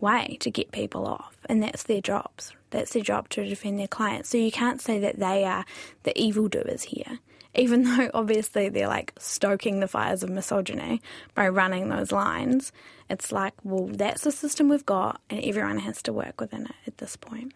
way 0.00 0.36
to 0.40 0.50
get 0.50 0.72
people 0.72 1.06
off, 1.06 1.36
and 1.48 1.62
that's 1.62 1.84
their 1.84 2.00
jobs. 2.00 2.52
That's 2.70 2.92
their 2.92 3.02
job 3.02 3.28
to 3.30 3.44
defend 3.44 3.78
their 3.78 3.88
clients. 3.88 4.30
So 4.30 4.38
you 4.38 4.50
can't 4.50 4.80
say 4.80 4.98
that 5.00 5.18
they 5.18 5.44
are 5.44 5.64
the 6.04 6.18
evildoers 6.18 6.82
here 6.82 7.20
even 7.54 7.82
though 7.96 8.10
obviously 8.14 8.68
they're 8.68 8.88
like 8.88 9.12
stoking 9.18 9.80
the 9.80 9.88
fires 9.88 10.22
of 10.22 10.30
misogyny 10.30 11.00
by 11.34 11.48
running 11.48 11.88
those 11.88 12.12
lines, 12.12 12.72
it's 13.08 13.32
like, 13.32 13.54
well, 13.62 13.88
that's 13.88 14.22
the 14.22 14.32
system 14.32 14.68
we've 14.68 14.86
got, 14.86 15.20
and 15.28 15.44
everyone 15.44 15.78
has 15.78 16.02
to 16.02 16.12
work 16.12 16.40
within 16.40 16.66
it 16.66 16.74
at 16.86 16.98
this 16.98 17.16
point. 17.16 17.52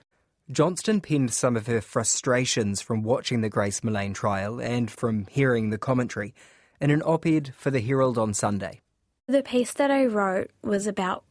Johnston 0.51 1.01
penned 1.01 1.33
some 1.33 1.57
of 1.57 1.67
her 1.67 1.81
frustrations 1.81 2.81
from 2.81 3.03
watching 3.03 3.41
the 3.41 3.49
Grace 3.49 3.81
Millane 3.81 4.15
trial 4.15 4.61
and 4.61 4.89
from 4.91 5.27
hearing 5.27 5.71
the 5.71 5.79
commentary 5.79 6.35
in 6.81 6.91
an 6.91 7.03
op 7.03 7.27
ed 7.27 7.53
for 7.57 7.71
the 7.71 7.81
Herald 7.81 8.17
on 8.17 8.33
Sunday. 8.33 8.81
The 9.27 9.43
piece 9.43 9.73
that 9.73 9.91
I 9.91 10.05
wrote 10.05 10.53
was 10.63 10.87
about 10.87 11.25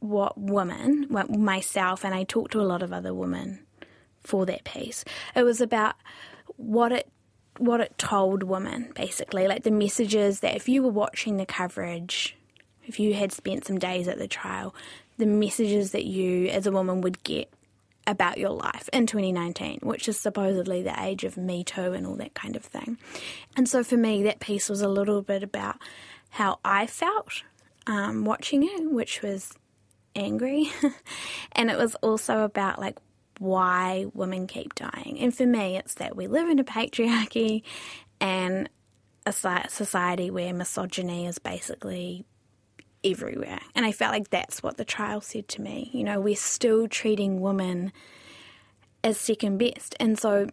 what 0.00 0.40
women, 0.40 1.06
myself, 1.10 2.04
and 2.04 2.14
I 2.14 2.24
talked 2.24 2.52
to 2.52 2.60
a 2.60 2.62
lot 2.62 2.82
of 2.82 2.90
other 2.90 3.12
women 3.12 3.66
for 4.20 4.46
that 4.46 4.64
piece. 4.64 5.04
It 5.34 5.42
was 5.42 5.60
about 5.60 5.96
what 6.56 6.92
it 6.92 7.10
what 7.58 7.80
it 7.80 7.96
told 7.98 8.42
women, 8.42 8.92
basically, 8.94 9.48
like 9.48 9.62
the 9.62 9.70
messages 9.70 10.40
that 10.40 10.56
if 10.56 10.68
you 10.68 10.82
were 10.82 10.90
watching 10.90 11.36
the 11.36 11.46
coverage, 11.46 12.36
if 12.86 12.98
you 12.98 13.14
had 13.14 13.32
spent 13.32 13.66
some 13.66 13.78
days 13.78 14.08
at 14.08 14.18
the 14.18 14.28
trial, 14.28 14.74
the 15.18 15.26
messages 15.26 15.92
that 15.92 16.04
you 16.04 16.46
as 16.48 16.66
a 16.66 16.72
woman 16.72 17.00
would 17.00 17.22
get 17.22 17.52
about 18.06 18.38
your 18.38 18.50
life 18.50 18.88
in 18.92 19.06
2019, 19.06 19.80
which 19.82 20.08
is 20.08 20.18
supposedly 20.18 20.82
the 20.82 21.02
age 21.02 21.24
of 21.24 21.36
Me 21.36 21.62
Too 21.62 21.92
and 21.92 22.06
all 22.06 22.16
that 22.16 22.34
kind 22.34 22.56
of 22.56 22.64
thing. 22.64 22.96
And 23.54 23.68
so 23.68 23.84
for 23.84 23.96
me, 23.96 24.22
that 24.22 24.40
piece 24.40 24.68
was 24.68 24.80
a 24.80 24.88
little 24.88 25.20
bit 25.20 25.42
about 25.42 25.76
how 26.30 26.58
I 26.64 26.86
felt 26.86 27.42
um, 27.86 28.24
watching 28.24 28.62
it, 28.62 28.90
which 28.90 29.20
was 29.20 29.52
angry. 30.16 30.70
and 31.52 31.70
it 31.70 31.76
was 31.76 31.94
also 31.96 32.44
about 32.44 32.78
like 32.78 32.96
why 33.38 34.06
women 34.14 34.46
keep 34.46 34.74
dying. 34.74 35.18
And 35.20 35.34
for 35.34 35.46
me, 35.46 35.76
it's 35.76 35.94
that 35.94 36.16
we 36.16 36.26
live 36.26 36.48
in 36.48 36.58
a 36.58 36.64
patriarchy 36.64 37.62
and 38.20 38.68
a 39.26 39.32
society 39.32 40.30
where 40.30 40.52
misogyny 40.54 41.26
is 41.26 41.38
basically 41.38 42.24
everywhere. 43.04 43.60
And 43.74 43.84
I 43.84 43.92
felt 43.92 44.12
like 44.12 44.30
that's 44.30 44.62
what 44.62 44.76
the 44.76 44.84
trial 44.84 45.20
said 45.20 45.48
to 45.48 45.62
me. 45.62 45.90
You 45.92 46.04
know, 46.04 46.20
we're 46.20 46.36
still 46.36 46.88
treating 46.88 47.40
women 47.40 47.92
as 49.04 49.18
second 49.18 49.58
best. 49.58 49.94
And 50.00 50.18
so 50.18 50.48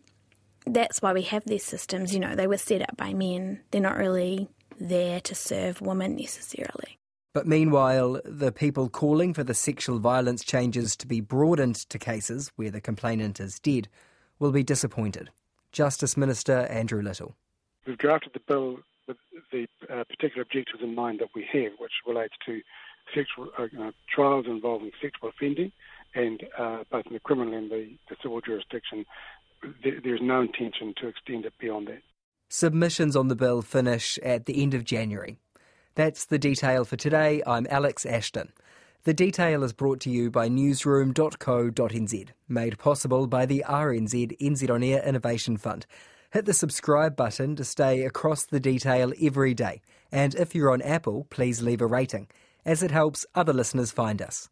that's 0.66 1.02
why 1.02 1.14
we 1.14 1.24
have 1.24 1.46
these 1.46 1.64
systems. 1.64 2.14
You 2.14 2.20
know, 2.20 2.36
they 2.36 2.48
were 2.48 2.58
set 2.58 2.82
up 2.82 2.98
by 2.98 3.14
men, 3.14 3.62
they're 3.72 3.82
not 3.82 3.98
really 3.98 4.50
there 4.80 5.22
to 5.22 5.36
serve 5.36 5.82
women 5.82 6.16
necessarily. 6.16 6.98
But 7.36 7.46
meanwhile, 7.46 8.22
the 8.24 8.54
people 8.54 8.88
calling 8.88 9.34
for 9.34 9.44
the 9.44 9.54
sexual 9.54 10.00
violence 10.00 10.42
changes 10.42 10.96
to 10.96 11.06
be 11.06 11.20
broadened 11.20 11.76
to 11.90 12.00
cases 12.00 12.50
where 12.56 12.72
the 12.72 12.80
complainant 12.80 13.42
is 13.42 13.60
dead 13.60 13.90
will 14.40 14.54
be 14.54 14.64
disappointed. 14.64 15.32
Justice 15.74 16.16
Minister 16.16 16.60
Andrew 16.68 17.02
Little. 17.02 17.36
We've 17.86 17.98
drafted 17.98 18.32
the 18.36 18.40
bill 18.48 18.80
with 19.06 19.18
the 19.52 19.68
uh, 19.90 20.06
particular 20.06 20.44
objectives 20.44 20.82
in 20.82 20.96
mind 20.96 21.20
that 21.20 21.28
we 21.36 21.46
have, 21.52 21.74
which 21.78 21.92
relates 22.08 22.36
to 22.46 22.62
sexual 23.14 23.50
uh, 23.60 23.64
uh, 23.84 23.92
trials 24.08 24.46
involving 24.48 24.92
sexual 25.02 25.28
offending, 25.28 25.74
and 26.14 26.42
uh, 26.58 26.86
both 26.90 27.06
in 27.06 27.12
the 27.12 27.20
criminal 27.20 27.54
and 27.54 27.70
the, 27.70 27.98
the 28.08 28.16
civil 28.24 28.40
jurisdiction, 28.40 29.06
there, 29.84 30.00
there's 30.02 30.22
no 30.22 30.40
intention 30.40 30.94
to 31.02 31.10
extend 31.10 31.44
it 31.44 31.54
beyond 31.60 31.90
that. 31.90 32.02
Submissions 32.48 33.14
on 33.14 33.28
the 33.28 33.36
bill 33.36 33.62
finish 33.62 34.18
at 34.20 34.46
the 34.46 34.64
end 34.64 34.74
of 34.74 34.86
January. 34.86 35.38
That's 35.96 36.26
the 36.26 36.38
detail 36.38 36.84
for 36.84 36.98
today. 36.98 37.42
I'm 37.48 37.66
Alex 37.70 38.06
Ashton. 38.06 38.52
The 39.06 39.14
detail 39.14 39.64
is 39.64 39.72
brought 39.72 40.02
to 40.02 40.10
you 40.10 40.30
by 40.30 40.50
newsroom.co.nz, 40.50 42.28
made 42.50 42.78
possible 42.78 43.28
by 43.28 43.46
the 43.46 43.64
RNZ 43.66 44.38
NZ 44.42 44.70
On 44.70 44.84
Air 44.84 45.02
Innovation 45.08 45.56
Fund. 45.56 45.86
Hit 46.34 46.44
the 46.44 46.54
subscribe 46.54 47.16
button 47.16 47.56
to 47.56 47.64
stay 47.64 48.04
across 48.04 48.44
the 48.44 48.60
detail 48.60 49.14
every 49.22 49.54
day. 49.54 49.82
And 50.12 50.36
if 50.36 50.54
you're 50.54 50.74
on 50.74 50.82
Apple, 50.82 51.28
please 51.30 51.62
leave 51.62 51.80
a 51.80 51.88
rating, 51.88 52.28
as 52.66 52.84
it 52.84 52.92
helps 52.92 53.26
other 53.34 53.54
listeners 53.54 53.94
find 53.94 54.22
us. 54.22 54.50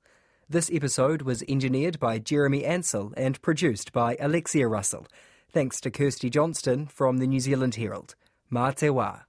This 0.48 0.72
episode 0.72 1.24
was 1.24 1.44
engineered 1.50 2.00
by 2.00 2.20
Jeremy 2.20 2.64
Ansell 2.64 3.12
and 3.18 3.42
produced 3.42 3.92
by 3.92 4.16
Alexia 4.18 4.70
Russell. 4.70 5.08
Thanks 5.52 5.82
to 5.82 5.92
Kirsty 5.92 6.30
Johnston 6.30 6.88
from 6.88 7.18
the 7.18 7.28
New 7.28 7.42
Zealand 7.42 7.76
Herald. 7.76 8.16
Mā 8.50 8.74
te 8.74 8.88
wā. 8.88 9.24